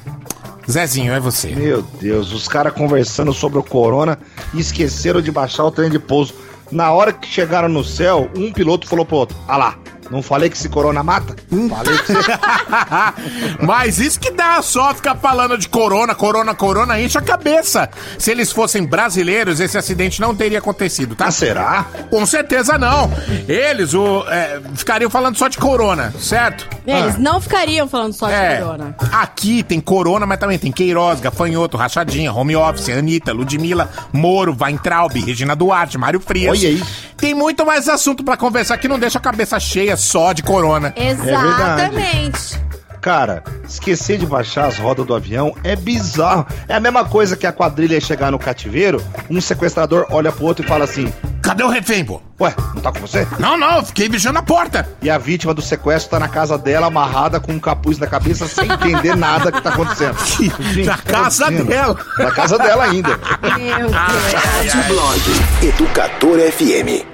[0.70, 1.48] Zezinho, é você.
[1.54, 4.18] Meu Deus, os caras conversando sobre o corona
[4.54, 6.34] e esqueceram de baixar o trem de pouso.
[6.72, 9.78] Na hora que chegaram no céu, um piloto falou pro outro: Ah lá,
[10.10, 11.34] não falei que esse corona mata?
[11.68, 12.30] Falei que você.
[13.60, 17.88] Mas isso que dá só ficar falando de corona, corona, corona, enche a cabeça.
[18.18, 21.30] Se eles fossem brasileiros, esse acidente não teria acontecido, tá?
[21.30, 21.86] será?
[22.10, 23.10] Com certeza não.
[23.48, 26.68] Eles o, é, ficariam falando só de corona, certo?
[26.86, 27.18] Eles Ah.
[27.18, 28.94] não ficariam falando só de É, corona.
[29.12, 35.12] aqui tem Corona, mas também tem Queiroz, Gafanhoto, Rachadinha, Home Office, Anitta, Ludmilla, Moro, Weintraub,
[35.20, 36.50] Regina Duarte, Mário Frias.
[36.58, 37.04] Olha isso.
[37.16, 40.92] Tem muito mais assunto pra conversar que não deixa a cabeça cheia só de Corona.
[40.96, 42.62] Exatamente.
[43.00, 46.46] Cara, esquecer de baixar as rodas do avião é bizarro.
[46.66, 50.64] É a mesma coisa que a quadrilha chegar no cativeiro, um sequestrador olha pro outro
[50.64, 52.22] e fala assim: Cadê o refém, pô?
[52.40, 53.28] Ué, não tá com você?
[53.38, 54.88] Não, não, eu fiquei vigiando a porta.
[55.02, 58.46] E a vítima do sequestro tá na casa dela, amarrada com um capuz na cabeça,
[58.48, 60.16] sem entender nada que tá acontecendo.
[60.24, 61.64] Gente, Na casa imagina.
[61.70, 61.96] dela.
[62.18, 63.20] Na casa dela ainda.
[63.58, 63.92] Meu Deus.
[63.92, 65.20] Rádio Blog
[65.62, 67.13] Educador FM.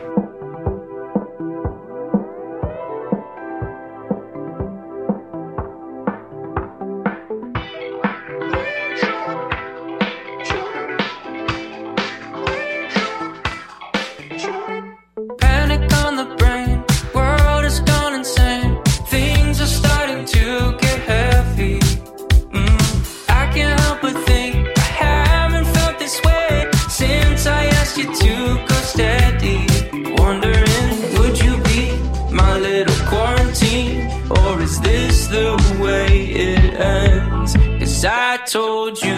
[33.08, 34.10] Quarantine?
[34.30, 36.06] Or is this the way
[36.46, 37.54] it ends?
[37.78, 39.16] Cause I told you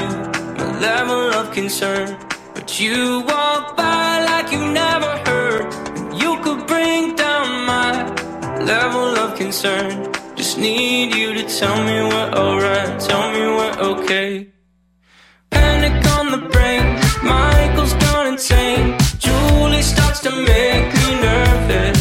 [0.58, 2.16] my level of concern.
[2.54, 5.64] But you walk by like you never heard.
[6.22, 7.92] You could bring down my
[8.72, 10.12] level of concern.
[10.36, 13.00] Just need you to tell me we're alright.
[13.00, 14.48] Tell me we're okay.
[15.50, 16.84] Panic on the brain.
[17.22, 18.96] Michael's gone insane.
[19.18, 21.91] Julie starts to make me nervous.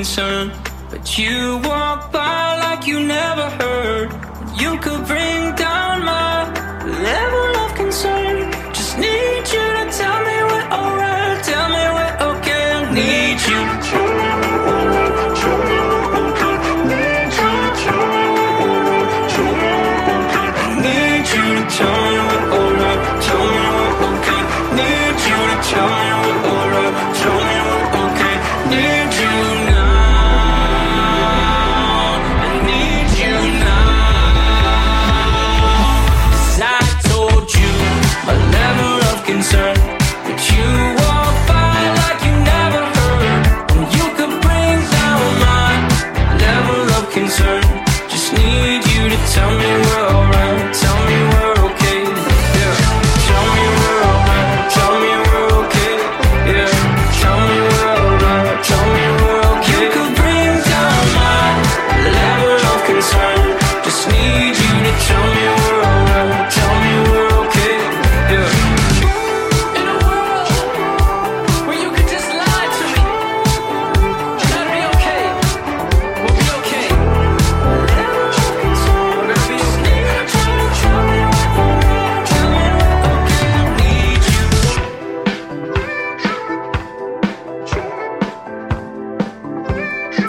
[0.00, 0.50] Concern.
[0.88, 4.08] But you walk by like you never heard.
[4.58, 5.39] You could bring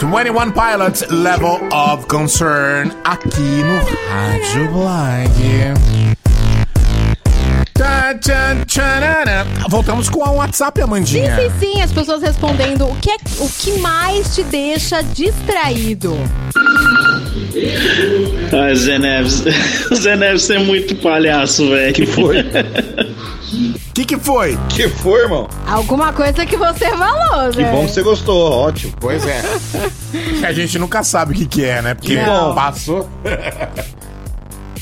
[0.02, 3.78] 21 Pilots Level of Concern aqui no
[4.10, 5.32] Rádio Blog.
[9.70, 11.36] Voltamos com o WhatsApp, Sim, Amandinha.
[11.36, 16.18] sim, sim, as pessoas respondendo o que, é, o que mais te deixa distraído.
[18.52, 19.44] Ai, Zé Neves.
[19.94, 21.94] Zé Neves é muito palhaço, velho.
[21.94, 22.38] Que foi?
[23.94, 24.58] Que que foi?
[24.70, 25.50] Que foi, irmão?
[25.68, 27.72] Alguma coisa que você falou, Que né?
[27.72, 28.94] bom que você gostou, ótimo.
[29.00, 29.42] Pois é.
[30.46, 31.94] A gente nunca sabe o que que é, né?
[31.94, 32.56] Porque Não.
[32.56, 33.08] passou.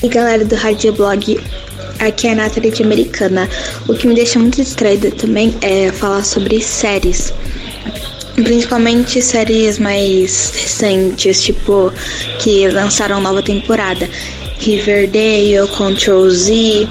[0.02, 1.40] E galera do Rádio Blog,
[1.98, 3.48] aqui é a Nathalie de Americana.
[3.88, 7.34] O que me deixa muito distraída também é falar sobre séries.
[8.36, 11.92] Principalmente séries mais recentes, tipo,
[12.38, 14.08] que lançaram nova temporada.
[14.60, 16.88] Riverdale, Control Z,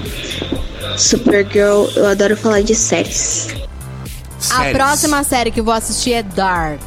[1.00, 1.88] Supergirl.
[1.96, 3.48] Eu adoro falar de séries.
[4.50, 4.72] A Séries.
[4.76, 6.80] próxima série que eu vou assistir é Dark.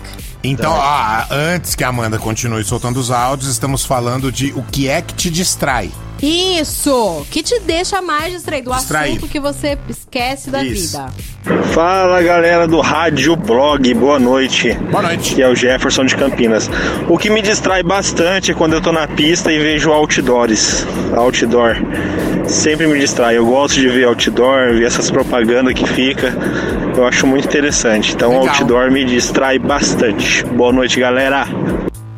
[0.43, 4.89] Então, ó, antes que a Amanda continue soltando os áudios, estamos falando de o que
[4.89, 5.89] é que te distrai.
[6.25, 7.25] Isso!
[7.29, 8.71] Que te deixa mais distraído.
[8.71, 9.17] O Distraído.
[9.17, 10.97] assunto que você esquece da Isso.
[10.97, 11.11] vida.
[11.73, 14.73] Fala galera do Rádio Blog, boa noite.
[14.89, 15.35] Boa noite.
[15.35, 16.69] Que é o Jefferson de Campinas.
[17.09, 20.85] O que me distrai bastante é quando eu tô na pista e vejo outdoors.
[21.13, 21.75] Outdoor.
[22.47, 23.35] Sempre me distrai.
[23.37, 26.33] Eu gosto de ver outdoor, ver essas propagandas que fica.
[26.95, 28.13] Eu acho muito interessante.
[28.13, 28.55] Então Legal.
[28.55, 30.45] outdoor me distrai bastante.
[30.45, 31.45] Boa noite, galera.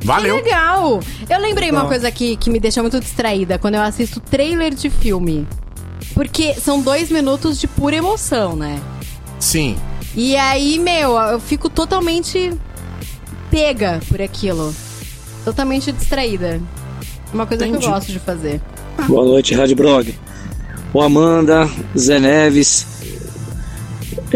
[0.05, 0.35] Valeu.
[0.35, 0.99] Legal!
[1.27, 4.89] Eu lembrei uma coisa que, que me deixa muito distraída quando eu assisto trailer de
[4.89, 5.47] filme.
[6.13, 8.79] Porque são dois minutos de pura emoção, né?
[9.39, 9.75] Sim.
[10.15, 12.53] E aí, meu, eu fico totalmente
[13.49, 14.73] pega por aquilo.
[15.43, 16.61] Totalmente distraída.
[17.33, 17.85] Uma coisa que Entendi.
[17.85, 18.61] eu gosto de fazer.
[19.07, 20.15] Boa noite, Rádio Blog.
[20.93, 22.85] O Amanda, Zé Neves.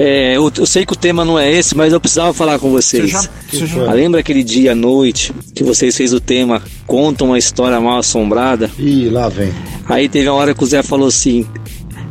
[0.01, 2.69] É, eu, eu sei que o tema não é esse, mas eu precisava falar com
[2.71, 3.03] vocês.
[3.03, 6.61] Você já- você já- Ah, Lembra aquele dia à noite que vocês fez o tema
[6.87, 8.69] Conta uma história mal assombrada?
[8.79, 9.51] Ih, lá vem.
[9.89, 11.45] Aí teve uma hora que o Zé falou assim: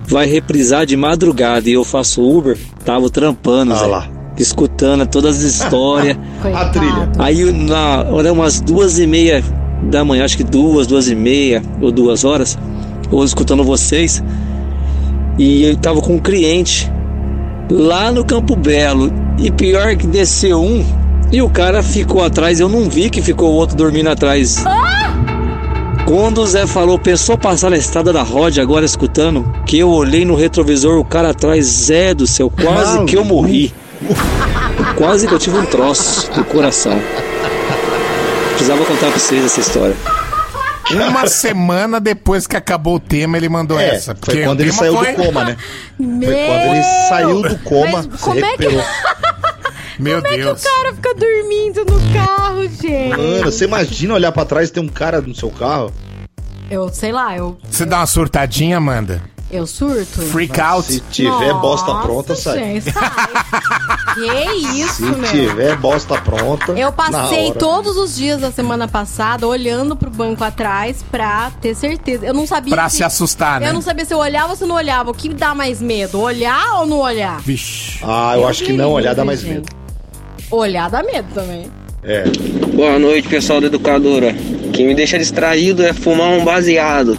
[0.06, 2.58] vai reprisar de madrugada e eu faço Uber.
[2.84, 3.86] Tava trampando, Zé.
[3.86, 4.06] lá.
[4.38, 6.16] Escutando todas as histórias.
[6.54, 7.10] A trilha.
[7.18, 9.42] Aí na hora umas duas e meia
[9.84, 12.58] da manhã, acho que duas, duas e meia ou duas horas,
[13.10, 14.22] eu escutando vocês,
[15.38, 16.90] e eu tava com um cliente
[17.70, 19.12] lá no Campo Belo.
[19.38, 20.84] E pior que desceu um
[21.30, 24.64] e o cara ficou atrás, eu não vi que ficou o outro dormindo atrás.
[26.06, 30.24] Quando o Zé falou, pensou passar na estrada da Rod agora escutando, que eu olhei
[30.24, 33.74] no retrovisor, o cara atrás, Zé do céu, quase que eu morri.
[34.96, 36.98] Quase que eu tive um troço do coração.
[38.52, 39.94] Precisava contar pra vocês essa história.
[40.90, 44.16] Uma semana depois que acabou o tema, ele mandou É, essa.
[44.20, 45.56] foi quando ele saiu foi- do coma, né?
[45.98, 46.28] Meu!
[46.28, 48.68] Foi quando ele saiu do coma, Mas como é que-.
[49.98, 50.62] Meu Como é que o Deus.
[50.62, 53.08] cara fica dormindo no carro, gente?
[53.08, 55.92] Mano, você imagina olhar pra trás e ter um cara no seu carro?
[56.70, 59.20] Eu sei lá, eu, Você dá uma surtadinha, Amanda?
[59.50, 60.20] Eu surto.
[60.22, 60.92] Freak out.
[60.92, 62.58] Se tiver bosta pronta, sai.
[62.58, 63.10] Gente, sai.
[64.14, 65.30] que isso, Se meu?
[65.30, 66.72] tiver bosta pronta.
[66.72, 72.26] Eu passei todos os dias da semana passada olhando pro banco atrás pra ter certeza.
[72.26, 72.74] Eu não sabia.
[72.74, 73.68] Pra se assustar, né?
[73.68, 75.10] Eu não sabia se eu olhava ou se não olhava.
[75.10, 76.20] O que dá mais medo?
[76.20, 77.40] Olhar ou não olhar?
[77.40, 77.98] Vixe.
[78.02, 79.54] Ah, eu acho que não, olhar dá mais gente.
[79.54, 79.68] medo.
[80.50, 81.70] Olhar dá medo também.
[82.02, 82.24] É.
[82.74, 84.34] Boa noite, pessoal da Educadora.
[84.66, 87.18] O que me deixa distraído é fumar um baseado.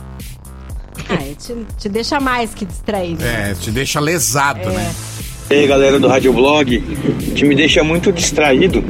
[1.17, 3.23] Ah, te, te deixa mais que distraído.
[3.23, 4.71] É, te deixa lesado, É.
[4.71, 4.95] né?
[5.49, 8.83] E aí galera do Rádio Blog, o que me deixa muito distraído,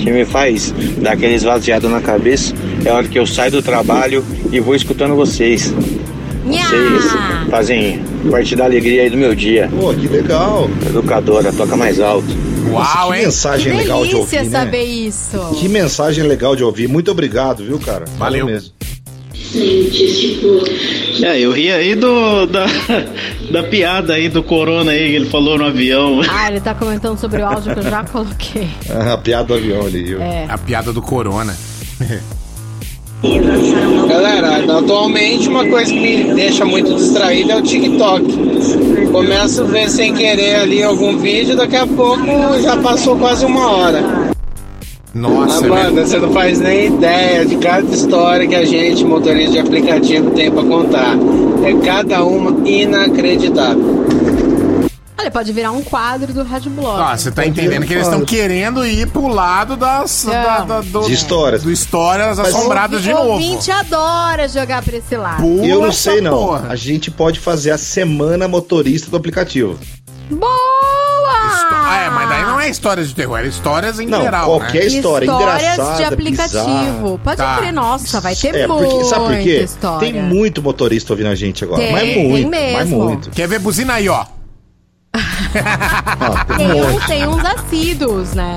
[0.00, 2.52] que me faz dar aquele esvaziado na cabeça,
[2.84, 5.72] é a hora que eu saio do trabalho e vou escutando vocês.
[6.44, 7.04] Vocês
[7.48, 9.68] fazem parte da alegria aí do meu dia.
[9.78, 10.68] Pô, que legal.
[10.88, 12.26] Educadora, toca mais alto.
[12.72, 14.58] Nossa, que mensagem Que legal de delícia ouvir, né?
[14.58, 15.38] saber isso.
[15.60, 16.88] Que mensagem legal de ouvir.
[16.88, 18.04] Muito obrigado, viu, cara?
[18.18, 18.46] Valeu.
[18.46, 18.72] mesmo.
[21.22, 22.66] É, eu ri aí do, da,
[23.50, 26.20] da piada aí do Corona aí que ele falou no avião.
[26.30, 28.68] Ah, ele tá comentando sobre o áudio que eu já coloquei.
[28.88, 30.22] Ah, a piada do avião ali, viu?
[30.22, 30.46] É.
[30.48, 31.56] A piada do corona.
[34.08, 38.24] Galera, atualmente uma coisa que me deixa muito distraído é o TikTok.
[39.12, 42.24] Começo a ver sem querer ali algum vídeo, daqui a pouco
[42.62, 44.30] já passou quase uma hora.
[45.12, 49.58] Nossa, Amanda, você não faz nem ideia de cada história que a gente, motorista de
[49.58, 51.16] aplicativo, tem pra contar.
[51.64, 54.06] É cada uma inacreditável.
[55.18, 56.98] Olha, pode virar um quadro do Rádio Blog.
[56.98, 61.00] Ó, você tá entendendo que eles estão querendo ir pro lado das, da, da- do,
[61.02, 61.62] De histórias.
[61.62, 63.28] Do histórias Mas assombradas de o novo.
[63.32, 65.44] ouvinte adora jogar pra esse lado.
[65.62, 66.30] E eu não sei, não.
[66.30, 66.68] porra.
[66.70, 69.76] A gente pode fazer a semana motorista do aplicativo.
[70.30, 71.09] Boa!
[71.32, 74.80] Ah, é, mas daí não é histórias de terror, é histórias em Não, geral, qualquer
[74.80, 74.86] né?
[74.86, 76.58] história Histórias engraçada, de aplicativo.
[76.62, 77.18] bizarra.
[77.24, 77.56] Pode Tá.
[77.58, 79.60] crer, nossa, vai ter É, muita porque, sabe por quê?
[79.64, 79.98] história.
[80.12, 81.80] Tem muito motorista ouvindo a gente agora.
[81.82, 83.04] Tem, mas tem muito, mas mesmo.
[83.04, 83.30] muito.
[83.30, 84.24] Quer ver buzina aí, ó?
[85.14, 88.56] Ah, tem Tem, um tem uns assíduos, né?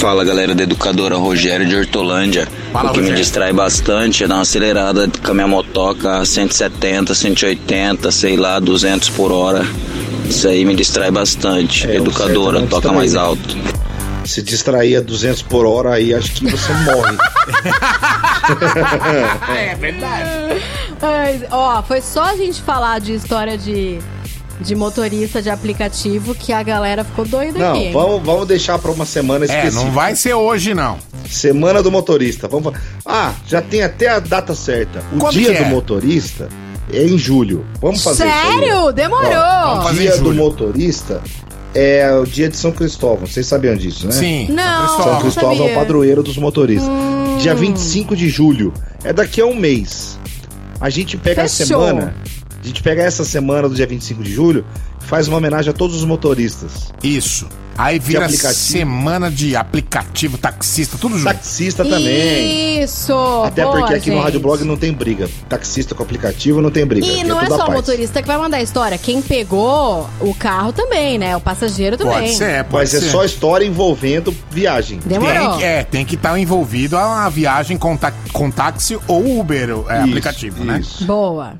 [0.00, 2.48] Fala galera da educadora Rogério de Hortolândia.
[2.72, 3.22] Fala, o que me Rogério.
[3.22, 9.08] distrai bastante é dar uma acelerada com a minha motoca 170, 180, sei lá, 200
[9.10, 9.64] por hora.
[10.32, 11.86] Isso aí me distrai bastante.
[11.86, 13.20] É, educadora, não toca mais né?
[13.20, 13.54] alto.
[14.24, 17.18] Se distrair a 200 por hora, aí acho que você morre.
[19.54, 20.62] é verdade.
[21.02, 23.98] Ai, ó, foi só a gente falar de história de,
[24.58, 27.80] de motorista de aplicativo que a galera ficou doida Não, aqui.
[27.88, 27.92] hein?
[27.92, 29.84] vamos, vamos deixar pra uma semana É, específica.
[29.84, 30.96] não vai ser hoje, não.
[31.28, 32.48] Semana do motorista.
[32.48, 32.72] Vamos
[33.04, 35.02] Ah, já tem até a data certa.
[35.12, 35.68] O Quando dia que do é?
[35.68, 36.48] motorista
[36.90, 37.64] é em julho.
[37.80, 38.24] Vamos fazer.
[38.24, 38.92] Sério?
[38.92, 39.30] Demorou.
[39.32, 41.22] Ó, fazer dia do motorista
[41.74, 43.26] é o dia de São Cristóvão.
[43.26, 44.12] Vocês sabiam disso, né?
[44.12, 44.48] Sim.
[44.50, 45.20] Não, São Cristóvão.
[45.20, 46.88] Cristóvão é o padroeiro dos motoristas.
[46.88, 47.38] Hum.
[47.38, 48.72] Dia 25 de julho.
[49.04, 50.18] É daqui a um mês.
[50.80, 51.82] A gente pega Fechou.
[51.82, 52.14] a semana.
[52.62, 54.64] A gente pega essa semana do dia 25 de julho
[55.12, 56.90] faz uma homenagem a todos os motoristas.
[57.02, 57.46] Isso.
[57.76, 61.34] Aí vira semana de aplicativo, taxista, tudo junto.
[61.34, 62.82] Taxista também.
[62.82, 63.12] Isso.
[63.44, 64.24] Até boa, porque aqui no gente.
[64.24, 65.28] Rádio Blog não tem briga.
[65.50, 67.06] Taxista com aplicativo não tem briga.
[67.06, 68.96] E Aqui não é a só o motorista que vai mandar a história.
[68.96, 71.36] Quem pegou o carro também, né?
[71.36, 72.14] O passageiro também.
[72.14, 73.06] Pode ser, pode Mas ser.
[73.06, 74.98] é só história envolvendo viagem.
[75.04, 75.34] Demorou.
[75.50, 79.40] Tem, que- é, tem que estar envolvido a, a viagem com, ta- com táxi ou
[79.40, 80.78] Uber, é, Isso, aplicativo, né?
[80.80, 81.04] isso.
[81.04, 81.54] Boa.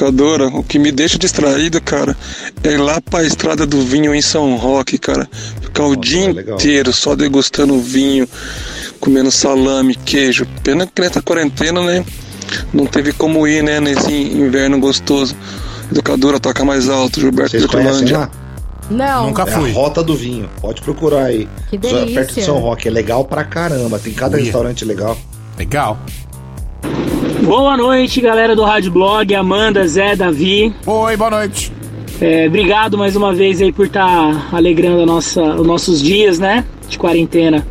[0.00, 2.14] Educadora, o que me deixa distraído, cara,
[2.62, 5.26] é ir lá pra estrada do vinho em São Roque, cara.
[5.62, 8.28] Ficar o Nossa, dia é inteiro só degustando vinho,
[9.00, 10.46] comendo salame, queijo.
[10.62, 12.04] Pena que nessa quarentena, né?
[12.74, 13.80] Não teve como ir, né?
[13.80, 15.34] Nesse inverno gostoso.
[15.90, 18.18] Educadora, toca mais alto, Gilberto Vocês conhecem Hortolândia.
[18.18, 18.30] lá?
[18.90, 19.26] Não.
[19.28, 19.70] Nunca É fui.
[19.70, 20.50] a Rota do Vinho.
[20.60, 21.48] Pode procurar aí.
[21.70, 22.24] Que Só Perto delícia.
[22.26, 22.86] de São Roque.
[22.86, 23.98] É legal pra caramba.
[23.98, 24.44] Tem cada Uia.
[24.44, 25.16] restaurante legal.
[25.58, 25.98] Legal.
[27.46, 30.74] Boa noite, galera do Rádio Blog, Amanda, Zé, Davi.
[30.84, 31.72] Oi, boa noite.
[32.20, 36.64] É, obrigado mais uma vez aí por estar alegrando a nossa, os nossos dias, né?
[36.88, 37.64] De quarentena.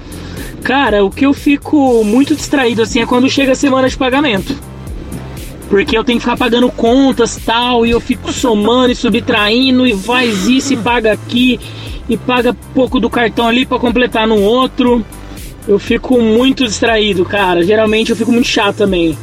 [0.63, 4.55] Cara, o que eu fico muito distraído assim é quando chega a semana de pagamento.
[5.69, 9.93] Porque eu tenho que ficar pagando contas tal, e eu fico somando e subtraindo, e
[9.93, 11.59] faz isso e paga aqui,
[12.07, 15.05] e paga pouco do cartão ali para completar no outro.
[15.67, 17.61] Eu fico muito distraído, cara.
[17.61, 19.17] Geralmente eu fico muito chato também.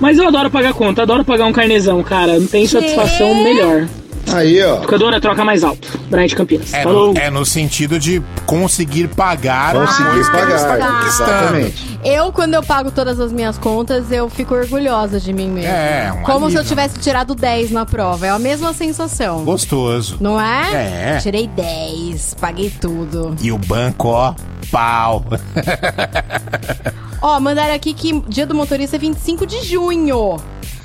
[0.00, 2.38] Mas eu adoro pagar conta, adoro pagar um carnezão, cara.
[2.38, 3.86] Não tem satisfação melhor.
[4.32, 4.76] Aí, ó.
[4.76, 5.98] Educadora, troca mais alto.
[6.08, 6.72] Brian de Campinas.
[6.72, 7.12] É Falou.
[7.14, 11.30] no, é no sentido de conseguir pagar Conseguir a coisa que pagar, conquistando.
[11.30, 11.98] exatamente.
[12.04, 15.70] Eu, quando eu pago todas as minhas contas, eu fico orgulhosa de mim mesma.
[15.70, 16.64] É, um Como se eu alívio.
[16.64, 18.26] tivesse tirado 10 na prova.
[18.26, 19.42] É a mesma sensação.
[19.44, 20.16] Gostoso.
[20.20, 21.14] Não é?
[21.16, 21.18] É.
[21.20, 23.34] Tirei 10, paguei tudo.
[23.42, 24.34] E o banco, ó,
[24.70, 25.24] pau.
[27.22, 30.36] Ó, mandaram aqui que dia do motorista é 25 de junho.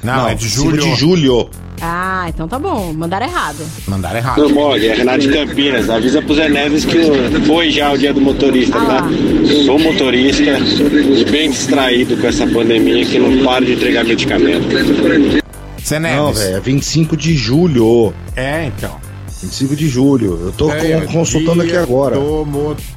[0.04, 0.84] Não, é de 25 julho.
[0.84, 1.50] de julho.
[1.82, 2.94] Ah, então tá bom.
[2.94, 3.58] Mandaram errado.
[3.88, 4.38] Mandaram errado.
[4.42, 5.90] Não, Mog, é Renato de Campinas.
[5.90, 6.98] Avisa pro Zé Neves que
[7.46, 9.04] foi já o dia do motorista, tá?
[9.66, 14.66] Sou motorista e bem distraído com essa pandemia que não para de entregar medicamento.
[15.78, 16.56] Você Não, velho.
[16.58, 18.14] É 25 de julho.
[18.36, 18.96] É, então.
[19.42, 20.40] 25 de julho.
[20.46, 22.16] Eu tô É, con- consultando aqui agora.
[22.16, 22.96] Do motorista.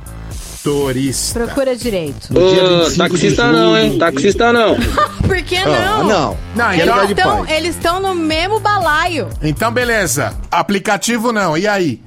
[1.32, 2.32] Procura direito.
[2.32, 3.86] No dia Ô, 25 taxista de não, hein?
[3.88, 3.98] julho.
[3.98, 4.76] Taxista não.
[5.26, 5.66] Por que Ah,
[5.98, 6.04] não?
[6.08, 6.36] não.
[6.54, 9.28] Não, Eles então- estão, eles estão no mesmo balaio.
[9.42, 10.34] Então, beleza.
[10.50, 11.56] Aplicativo não.
[11.56, 12.00] E aí?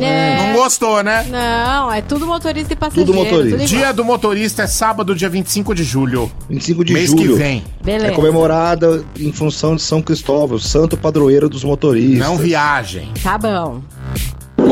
[0.00, 0.36] É.
[0.46, 1.26] Não gostou, né?
[1.28, 3.10] Não, é tudo motorista e passageiro.
[3.12, 3.66] igual.
[3.66, 6.32] Dia do motorista é sábado, dia 25 de julho.
[6.48, 7.34] 25 de Mês julho.
[7.34, 7.62] que vem.
[7.84, 8.06] Beleza.
[8.06, 12.18] É comemorada em função de São Cristóvão, santo padroeiro dos motoristas.
[12.26, 13.10] Não viagem.
[13.22, 13.82] Tá bom.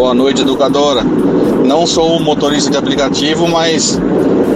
[0.00, 1.02] Boa noite, educadora.
[1.02, 4.00] Não sou um motorista de aplicativo, mas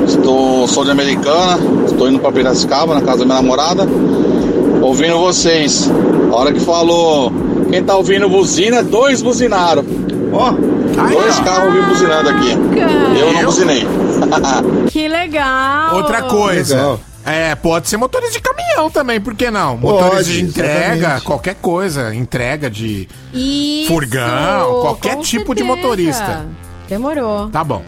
[0.08, 1.58] estou, sou de Americana.
[1.84, 3.86] Estou indo para Piracicaba, na casa da minha namorada.
[4.80, 5.90] Ouvindo vocês.
[6.32, 7.30] A hora que falou,
[7.68, 9.84] quem tá ouvindo buzina, dois buzinaram.
[10.32, 10.50] Ó,
[11.12, 12.50] dois carros ouvindo buzinando aqui.
[13.20, 13.86] Eu não buzinei.
[14.88, 15.96] Que legal.
[15.96, 16.74] Outra coisa.
[16.76, 17.00] Legal.
[17.26, 19.78] É, pode ser motorista de caminhão também, por que não?
[19.78, 21.24] Pode, Motorista de entrega, exatamente.
[21.24, 22.14] qualquer coisa.
[22.14, 25.64] Entrega de Isso, furgão, qualquer tipo de certeza.
[25.82, 26.46] motorista.
[26.88, 27.48] Demorou.
[27.48, 27.82] Tá bom.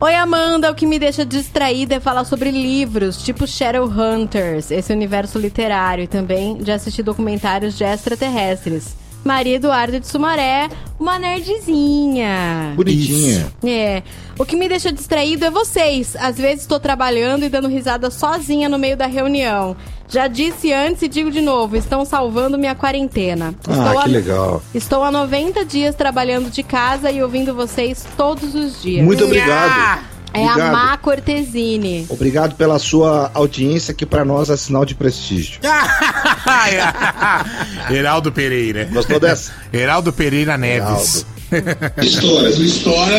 [0.00, 0.70] Oi, Amanda.
[0.70, 6.08] O que me deixa distraída é falar sobre livros, tipo Shadowhunters, esse universo literário, e
[6.08, 8.96] também de assistir documentários de extraterrestres.
[9.24, 10.68] Maria Eduarda de Sumaré,
[10.98, 12.72] uma nerdzinha.
[12.76, 13.52] Bonitinha.
[13.64, 14.02] É.
[14.38, 16.16] O que me deixa distraído é vocês.
[16.18, 19.76] Às vezes estou trabalhando e dando risada sozinha no meio da reunião.
[20.08, 23.54] Já disse antes e digo de novo, estão salvando minha quarentena.
[23.60, 24.62] Estou Ah, a- que legal.
[24.74, 29.04] Estou há 90 dias trabalhando de casa e ouvindo vocês todos os dias.
[29.04, 30.00] Muito obrigado.
[30.34, 30.72] É a Obrigado.
[30.72, 32.06] Má Cortesini.
[32.08, 35.60] Obrigado pela sua audiência, que pra nós é sinal de prestígio.
[37.90, 38.88] Heraldo Pereira.
[38.92, 39.52] Gostou dessa?
[39.72, 41.26] Heraldo Pereira Neves.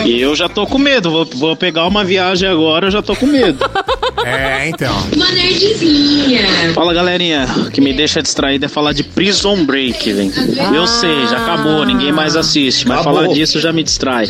[0.06, 1.12] E eu já tô com medo.
[1.12, 3.64] Vou, vou pegar uma viagem agora, eu já tô com medo.
[4.26, 4.96] É, então.
[5.14, 6.72] Uma nerdzinha.
[6.74, 10.32] Fala galerinha, o que me deixa distraído é falar de Prison Break, velho.
[10.74, 13.22] Eu sei, já acabou, ninguém mais assiste, mas Acabou.
[13.22, 14.28] falar disso já me distrai.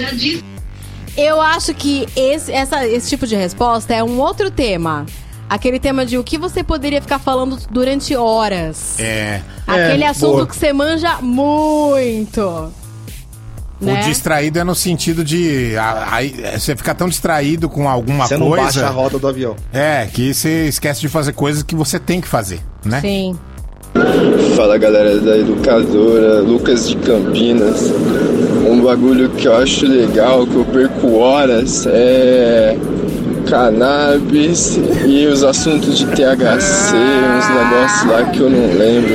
[1.15, 5.06] Eu acho que esse, essa- esse tipo de resposta é um outro tema.
[5.49, 8.99] Aquele tema de o que você poderia ficar falando durante horas.
[8.99, 9.41] É.
[9.68, 10.48] Aquele É, assunto boa.
[10.48, 12.72] que você manja muito.
[13.80, 14.02] Né?
[14.02, 18.38] O distraído é no sentido de a- é, você ficar tão distraído com alguma Você
[18.38, 18.64] não coisa.
[18.64, 19.56] baixa a roda do avião.
[19.73, 23.02] É, que você esquece de fazer coisas que você tem que fazer, né?
[23.02, 23.38] Sim.
[24.56, 27.91] Fala galera da educadora, Lucas de Campinas.
[28.68, 32.76] Um bagulho que eu acho legal, que eu perco horas, é
[33.44, 39.14] cannabis e os assuntos de THC, uns negócios lá que eu não lembro.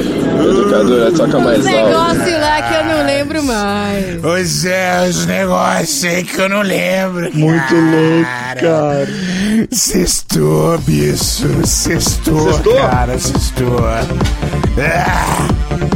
[0.50, 1.76] Educadora, toca mais alto.
[1.88, 4.20] Negócio lá que eu não lembro mais.
[4.20, 7.30] Pois é, os negócios aí que eu não lembro.
[7.34, 8.28] Muito louco,
[8.60, 9.08] cara.
[9.70, 11.66] Sextou, bicho.
[11.66, 12.74] Sextou, Sextou?
[12.76, 13.18] cara.
[13.18, 13.78] Sextou.
[14.78, 15.87] Ah!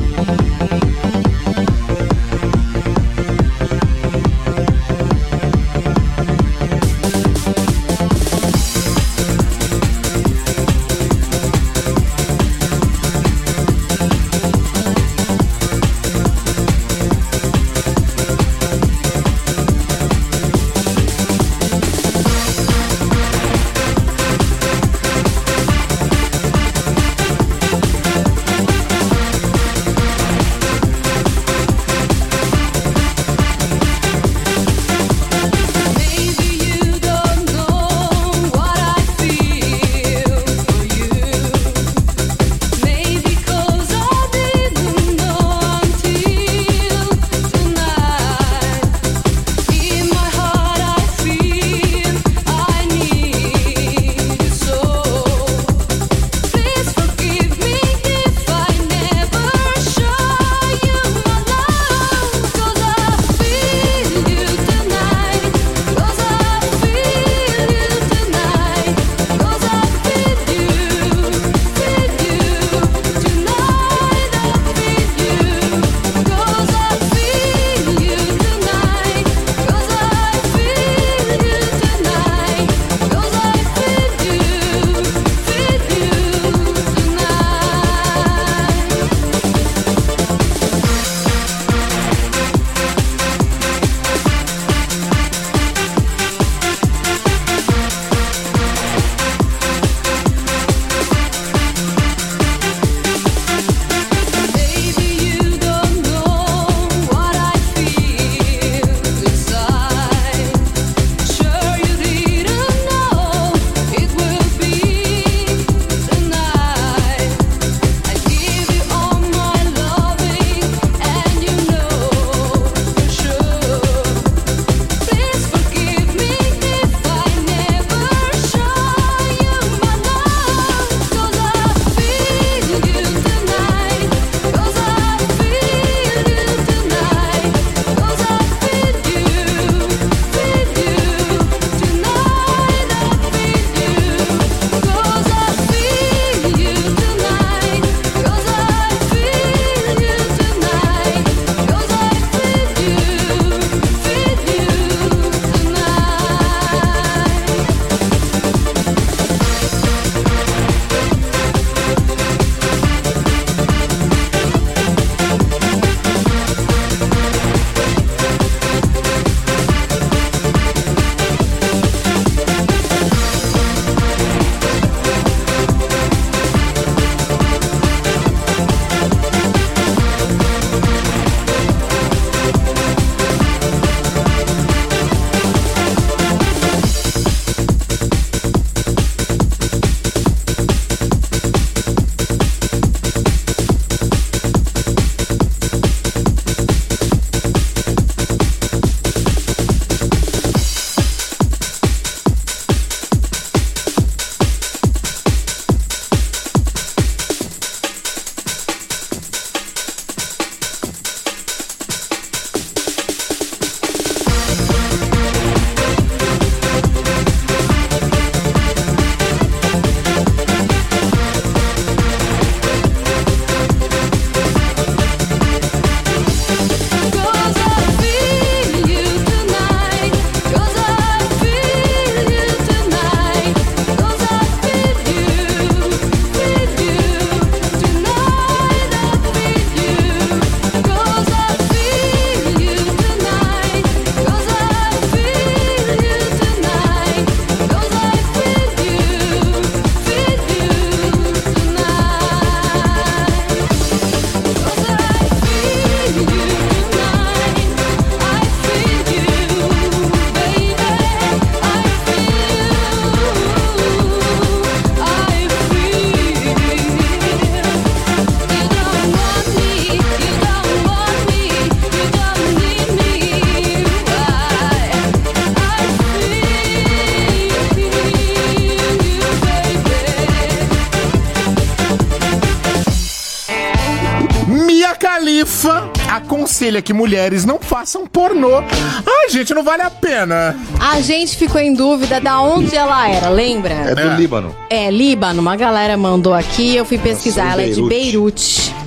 [286.62, 288.58] Aconselha que mulheres não façam pornô.
[288.58, 290.56] Ai, gente, não vale a pena.
[290.78, 293.72] A gente ficou em dúvida da onde ela era, lembra?
[293.72, 294.54] É do Líbano.
[294.70, 295.40] É, Líbano.
[295.40, 297.56] Uma galera mandou aqui, eu fui pesquisar.
[297.56, 298.60] Nasceu Ela é de Beirute.
[298.60, 298.82] Beirute.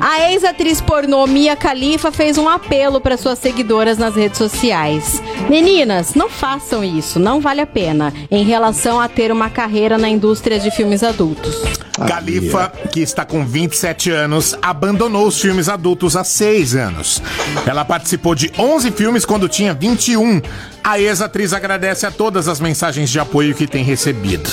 [0.00, 5.22] A ex-atriz pornô Mia Khalifa fez um apelo para suas seguidoras nas redes sociais.
[5.50, 10.08] Meninas, não façam isso, não vale a pena, em relação a ter uma carreira na
[10.08, 11.81] indústria de filmes adultos.
[12.06, 17.22] Califa, que está com 27 anos, abandonou os filmes adultos há 6 anos.
[17.66, 20.40] Ela participou de 11 filmes quando tinha 21.
[20.82, 24.50] A ex-atriz agradece a todas as mensagens de apoio que tem recebido.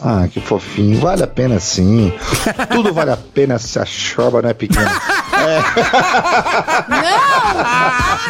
[0.00, 1.00] Ah, que fofinho.
[1.00, 2.12] Vale a pena sim.
[2.70, 4.90] Tudo vale a pena se a chorba não é pequena.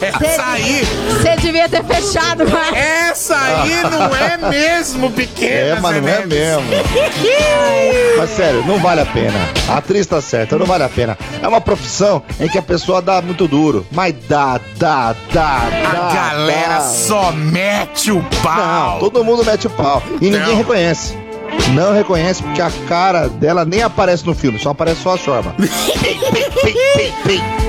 [0.00, 0.82] Essa aí.
[1.10, 2.74] Você devia ter fechado, mas.
[2.76, 5.76] Essa aí não é mesmo pequena.
[5.76, 6.62] É, mas não é mesmo.
[8.16, 9.38] Mas sério, não vale a pena.
[9.68, 11.16] A atriz tá certa, não vale a pena.
[11.42, 13.86] É uma profissão em que a pessoa dá muito duro.
[13.90, 16.10] Mas dá, dá, dá, dá.
[16.10, 16.80] A galera dá.
[16.80, 18.92] só mete o pau.
[18.94, 20.02] Não, todo mundo mete o pau.
[20.20, 20.56] E ninguém Não.
[20.56, 21.27] reconhece.
[21.74, 25.54] Não reconhece porque a cara dela nem aparece no filme, só aparece só a chorba.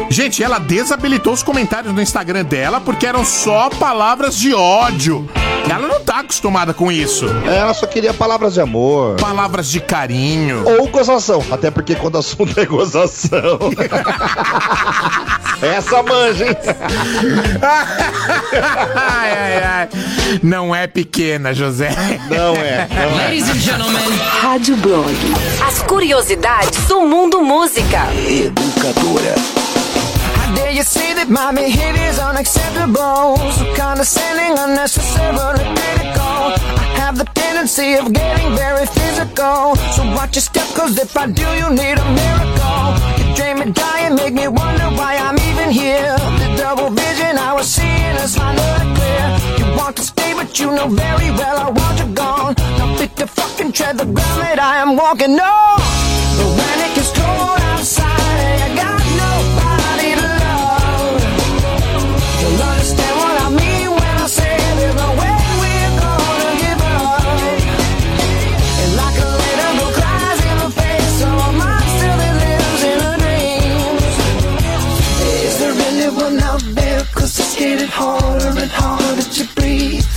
[0.10, 5.30] Gente, ela desabilitou os comentários no Instagram dela porque eram só palavras de ódio.
[5.70, 7.28] Ela não tá acostumada com isso.
[7.45, 9.18] Ela só queria palavras de amor.
[9.18, 10.64] Palavras de carinho.
[10.66, 11.44] Ou gozação.
[11.52, 13.60] Até porque quando o assunto é gozação.
[15.61, 16.56] Essa manja, hein?
[18.95, 19.90] ai, ai, ai.
[20.41, 21.90] Não é pequena, José.
[22.30, 22.88] Não é.
[22.90, 23.27] Não é.
[23.27, 24.18] Ladies and gentlemen.
[24.41, 25.14] Rádio Blog.
[25.68, 28.07] As curiosidades do mundo música.
[28.14, 29.36] Educadora.
[30.38, 33.38] How dare you say that my behavior is unacceptable?
[33.52, 36.53] So condescending, unnecessarily critical.
[36.77, 39.76] I have the tendency of getting very physical.
[39.94, 43.19] So watch your step, cause if I do, you need a miracle.
[43.40, 46.16] Me dry and make me wonder why I'm even here.
[46.41, 49.28] The double vision I was seeing is finally clear.
[49.60, 52.53] You want to stay, but you know very well I want you gone.
[52.78, 55.80] Now fit to fucking tread the ground that I am walking on.
[56.38, 58.98] But when it gets cold outside, I got
[77.60, 80.07] getting harder and harder to breathe.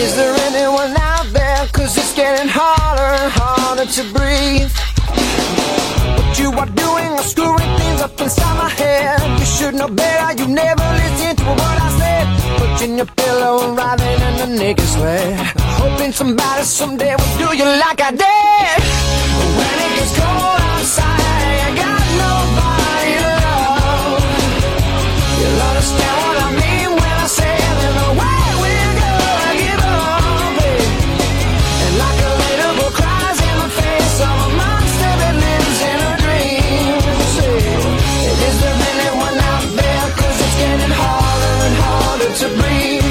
[0.00, 1.66] Is there anyone out there?
[1.76, 4.72] Cause it's getting harder and harder to breathe.
[6.16, 9.20] What you are doing is screwing things up inside my head.
[9.38, 12.24] You should know better, you never listen to what I said.
[12.58, 15.36] Putting your pillow and writhing in the naked sweat.
[15.76, 18.78] Hoping somebody someday will do you like I did.
[19.58, 22.85] When it gets cold outside, I got nobody
[40.66, 43.04] getting harder and harder to breathe.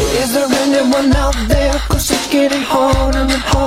[0.00, 3.57] It is the minute out there, cause it's getting harder and harder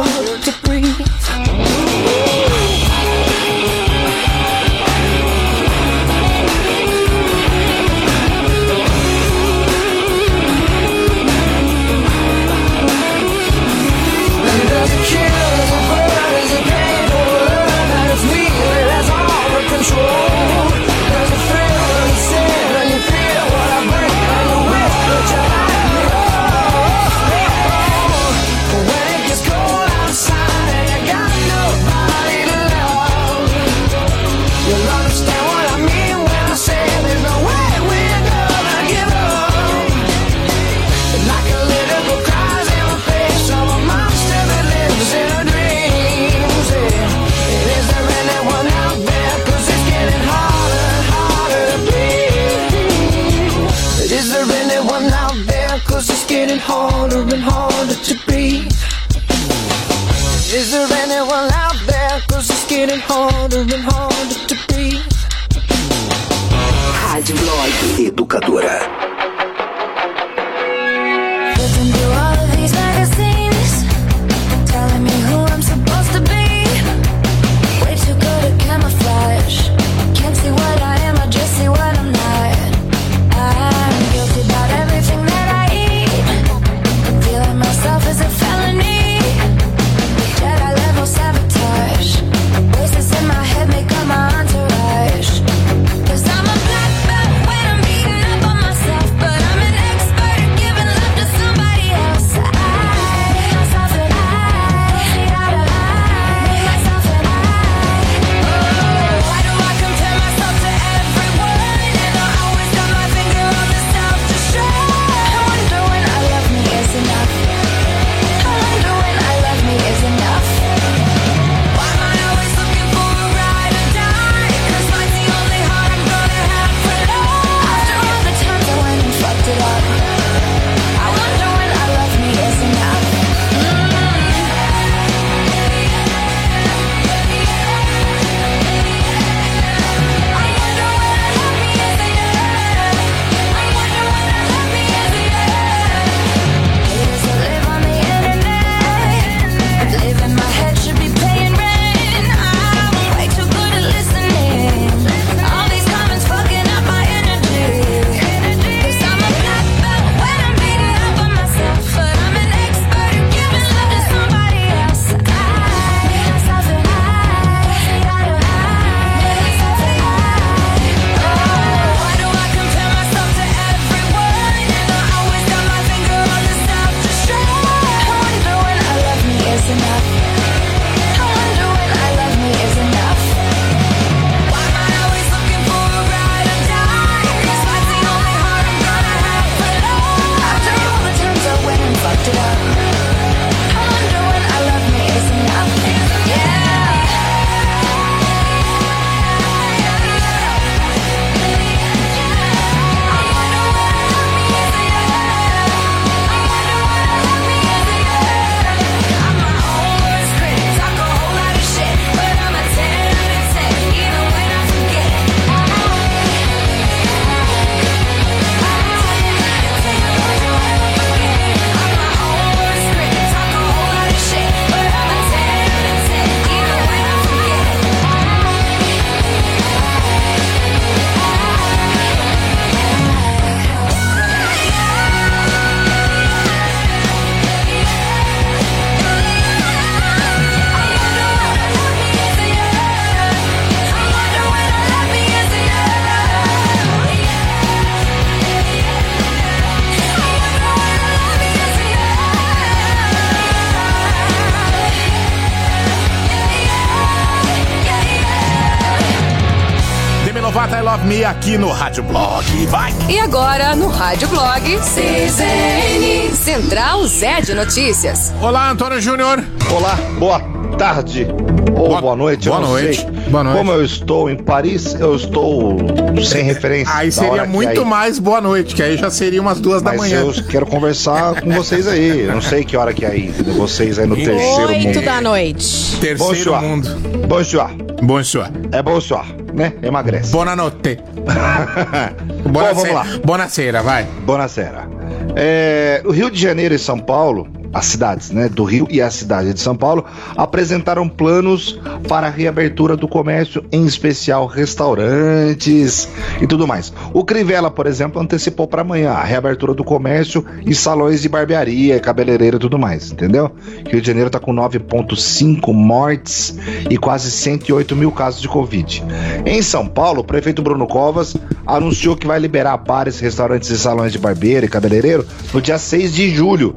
[261.27, 262.43] Aqui no Rádio Blog.
[262.67, 262.91] Vai!
[263.09, 268.33] E agora, no Rádio Blog, CZN, Central Zé de Notícias.
[268.41, 269.43] Olá, Antônio Júnior.
[269.71, 270.39] Olá, boa
[270.77, 271.27] tarde.
[271.75, 273.01] Ou boa, noite, eu boa noite.
[273.01, 273.11] sei.
[273.29, 273.57] Boa noite.
[273.57, 275.77] Como eu estou em Paris, eu estou
[276.23, 276.93] sem referência.
[276.93, 279.91] Aí da seria muito aí- mais boa noite, que aí já seria umas duas da
[279.91, 280.21] Mas manhã.
[280.21, 282.21] eu quero conversar com vocês aí.
[282.21, 285.01] Eu não sei que hora que é aí, vocês aí no terceiro Oito mundo.
[285.01, 285.97] da noite.
[285.99, 286.61] Terceiro Bonsoir.
[286.61, 286.89] mundo.
[287.27, 287.69] Bonsoir.
[288.03, 288.51] Bonsoir.
[288.71, 289.73] É bonsoir, né?
[289.83, 290.31] Emagrece.
[290.31, 290.97] Boa noite.
[292.49, 293.05] Bom, vamos lá.
[293.23, 294.03] Bonaceira, vai.
[294.25, 294.87] Bonacera.
[295.35, 299.09] É, o Rio de Janeiro e São Paulo, as cidades né, do Rio e a
[299.09, 306.09] cidade de São Paulo, apresentaram planos para a reabertura do comércio, em especial restaurantes
[306.41, 306.93] e tudo mais.
[307.13, 311.99] O Crivella, por exemplo, antecipou para amanhã a reabertura do comércio e salões de barbearia,
[311.99, 313.51] cabeleireiro e tudo mais, entendeu?
[313.89, 316.57] Rio de Janeiro está com 9,5 mortes
[316.89, 319.03] e quase 108 mil casos de Covid.
[319.45, 321.35] Em São Paulo, o prefeito Bruno Covas
[321.65, 326.13] anunciou que vai liberar bares, restaurantes e salões de barbeiro e cabeleireiro no dia 6
[326.13, 326.75] de julho.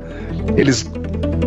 [0.56, 0.90] Eles.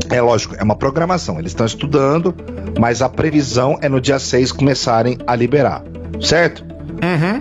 [0.09, 1.39] É lógico, é uma programação.
[1.39, 2.33] Eles estão estudando,
[2.79, 5.83] mas a previsão é no dia 6 começarem a liberar.
[6.21, 6.65] Certo?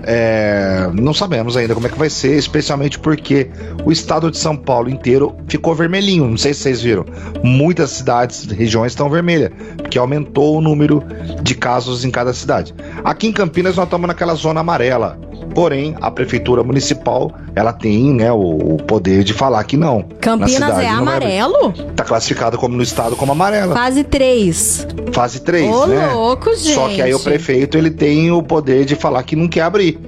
[0.04, 3.48] É, não sabemos ainda como é que vai ser, especialmente porque
[3.84, 6.28] o estado de São Paulo inteiro ficou vermelhinho.
[6.28, 7.04] Não sei se vocês viram.
[7.42, 11.02] Muitas cidades, regiões estão vermelhas, porque aumentou o número
[11.42, 12.74] de casos em cada cidade.
[13.04, 15.18] Aqui em Campinas nós estamos naquela zona amarela.
[15.54, 19.98] Porém, a prefeitura municipal ela tem né, o, o poder de falar que não.
[19.98, 21.72] Na Campinas é amarelo?
[21.94, 23.74] Tá classificado como no estado como amarela.
[23.74, 24.86] Fase 3.
[25.12, 26.12] Fase 3, Ô, né?
[26.12, 27.24] louco, Só que aí o gente.
[27.24, 29.98] prefeito ele tem o poder de falar que não quer abrir.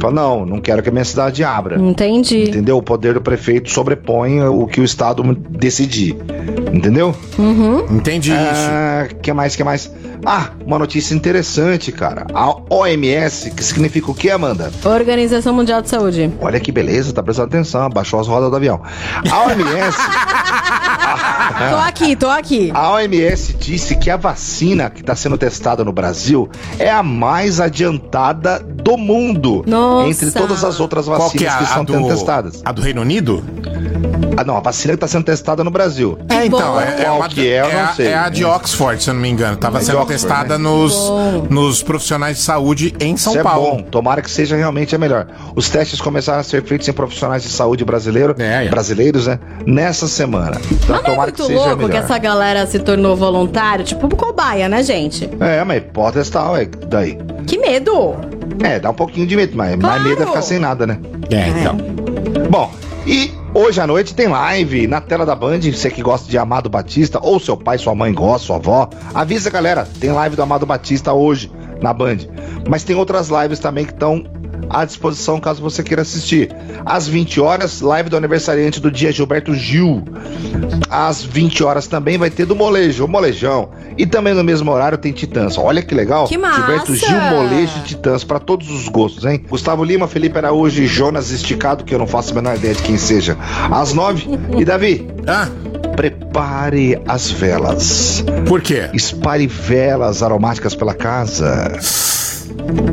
[0.00, 1.78] Fala, não, não quero que a minha cidade abra.
[1.80, 2.44] Entendi.
[2.44, 2.76] Entendeu?
[2.78, 6.16] O poder do prefeito sobrepõe o que o Estado decidir.
[6.72, 7.14] Entendeu?
[7.38, 7.84] Uhum.
[7.90, 9.90] Entendi ah, que mais, que mais?
[10.24, 12.26] Ah, uma notícia interessante, cara.
[12.34, 14.70] A OMS, que significa o que, Amanda?
[14.84, 16.30] Organização Mundial de Saúde.
[16.40, 18.80] Olha que beleza, tá prestando atenção, abaixou as rodas do avião.
[19.30, 19.96] A OMS.
[21.70, 22.70] Tô aqui, tô aqui.
[22.74, 26.48] A OMS disse que a vacina que está sendo testada no Brasil
[26.78, 29.64] é a mais adiantada do mundo.
[29.66, 30.08] Nossa.
[30.08, 32.62] Entre todas as outras Qual vacinas que é que, a, estão a sendo do, testadas.
[32.64, 33.42] a do Reino Unido?
[34.36, 36.18] Ah, não, a vacina que está sendo testada no Brasil.
[36.28, 38.06] É, então, é, é, uma, que é, eu é, não a- sei.
[38.08, 39.56] é a de Oxford, se eu não me engano.
[39.56, 40.64] Tava É sendo Oxford, testada né?
[40.64, 41.12] nos,
[41.48, 43.66] nos profissionais de saúde em São Isso Paulo.
[43.66, 45.26] é bom, tomara que seja realmente a melhor.
[45.54, 49.38] Os testes começaram a ser feitos em profissionais de saúde brasileiro, É, brasileiros, né?
[49.66, 50.60] Nessa semana.
[50.70, 53.16] Então Mas não é tomara que muito seja a louco que essa galera se tornou
[53.16, 55.28] voluntário, tipo cobaia, né, gente?
[55.40, 57.18] É, mas pode testar, ué, daí.
[57.46, 58.14] Que medo!
[58.62, 60.98] É, dá um pouquinho de medo, mas mais medo é ficar sem nada, né?
[61.30, 61.76] É, então.
[62.50, 62.70] Bom,
[63.06, 65.60] e hoje à noite tem live na tela da Band.
[65.60, 69.48] Você que gosta de Amado Batista, ou seu pai, sua mãe gosta, sua avó, avisa
[69.48, 71.50] galera, tem live do Amado Batista hoje
[71.80, 72.18] na Band.
[72.68, 74.22] Mas tem outras lives também que estão
[74.70, 76.54] à disposição caso você queira assistir.
[76.84, 80.02] Às 20 horas, live do aniversariante do dia Gilberto Gil.
[80.90, 83.70] Às 20 horas também vai ter do Molejo, o Molejão.
[83.98, 85.56] E também no mesmo horário tem Titãs.
[85.58, 86.26] Olha que legal.
[86.26, 86.60] Que massa!
[86.60, 89.44] Gilberto Gil, Molejo e Titãs para todos os gostos, hein?
[89.48, 92.82] Gustavo Lima, Felipe Araújo e Jonas Esticado, que eu não faço a menor ideia de
[92.82, 93.36] quem seja.
[93.70, 94.26] Às 9.
[94.58, 95.48] E Davi, Ah,
[95.96, 98.24] prepare as velas.
[98.46, 98.88] por quê?
[98.92, 101.78] Espalhe velas aromáticas pela casa.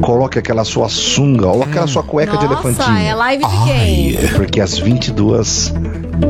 [0.01, 3.07] Coloque aquela sua sunga ou aquela sua cueca de Nossa, elefantinho.
[3.07, 4.17] é live de quem?
[4.35, 5.73] Porque às 22,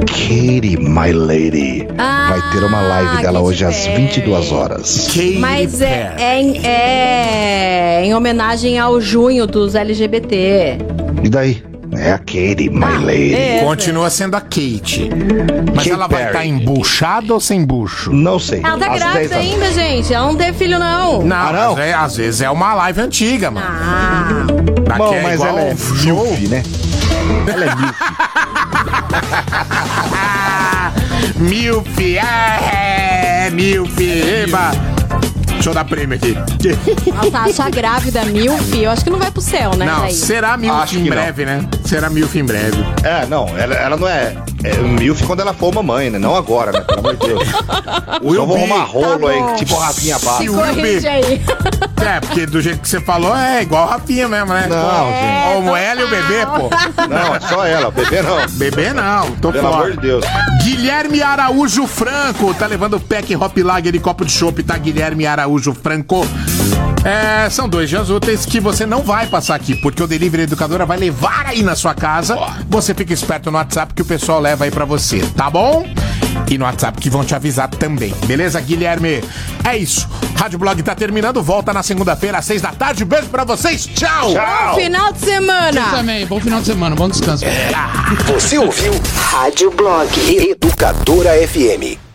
[0.08, 4.04] Katie, my lady, Ah, vai ter uma live dela hoje às Perry.
[4.08, 5.08] 22 horas.
[5.08, 10.78] Katy Mas é, é, em- é em homenagem ao junho dos LGBT.
[11.24, 11.64] E daí?
[11.98, 13.36] É a Katie, my Ah, lady.
[13.36, 13.60] é.
[13.64, 15.10] Continua sendo a Kate.
[15.68, 16.28] Mas Katy ela vai Perry.
[16.38, 18.12] estar embuchada ou sem bucho?
[18.12, 18.62] Não sei.
[18.64, 20.14] Ela tá Às 10 grávida ainda, gente.
[20.14, 21.22] Ela não teve filho, não.
[21.24, 21.76] Não, Ah, não?
[21.76, 23.66] mas é- às vezes é uma live antiga, mano.
[23.70, 24.28] Ah,
[24.86, 26.26] Daqui Bom, é mas igual ela é show.
[26.26, 26.64] milf, né?
[27.48, 28.04] Ela é milf.
[31.38, 34.72] Milf, é, Milf, eba.
[35.64, 36.36] Deixa eu dar prêmio aqui.
[37.10, 39.86] nossa, acha grávida milf, eu acho que não vai pro céu, né?
[39.86, 40.12] Não, daí.
[40.12, 41.16] será Milf Acho em que não.
[41.16, 41.66] breve, né?
[41.86, 42.86] Será Milf em breve.
[43.02, 46.20] É, não, ela, ela não é, é milf quando ela for mamãe, né?
[46.20, 46.82] Não agora, né?
[46.82, 47.48] Pelo amor de Deus.
[48.22, 51.42] Will Só vou arrumar rolo Tá aí, tipo Rafinha o Corrige aí.
[52.06, 54.68] É, porque do jeito que você falou, é igual a Rafinha mesmo, né?
[54.70, 55.70] Não, Ó, gente.
[55.70, 56.70] O ela e o bebê, pô.
[57.08, 58.48] Não, é só ela, o bebê não.
[58.50, 59.76] Bebê não, tô Pelo fora.
[59.76, 60.26] amor de Deus.
[60.64, 64.78] Guilherme Araújo Franco tá levando pack Hop Lager e copo de chopp, tá?
[64.78, 66.26] Guilherme Araújo Franco.
[67.04, 70.86] É, são dois dias úteis que você não vai passar aqui, porque o Delivery Educadora
[70.86, 72.38] vai levar aí na sua casa.
[72.70, 75.86] Você fica esperto no WhatsApp que o pessoal leva aí pra você, tá bom?
[76.50, 78.14] e no WhatsApp que vão te avisar também.
[78.26, 79.24] Beleza, Guilherme?
[79.64, 80.08] É isso.
[80.36, 81.42] Rádio Blog tá terminando.
[81.42, 83.06] Volta na segunda-feira às seis da tarde.
[83.06, 83.88] Beijo pra vocês.
[83.88, 84.34] Tchau.
[84.34, 85.80] Bom final de semana.
[85.80, 86.26] Eu também.
[86.26, 86.96] Bom final de semana.
[86.96, 87.46] Bom descanso.
[88.28, 90.10] Você ouviu Rádio Blog
[90.50, 92.13] Educadora FM.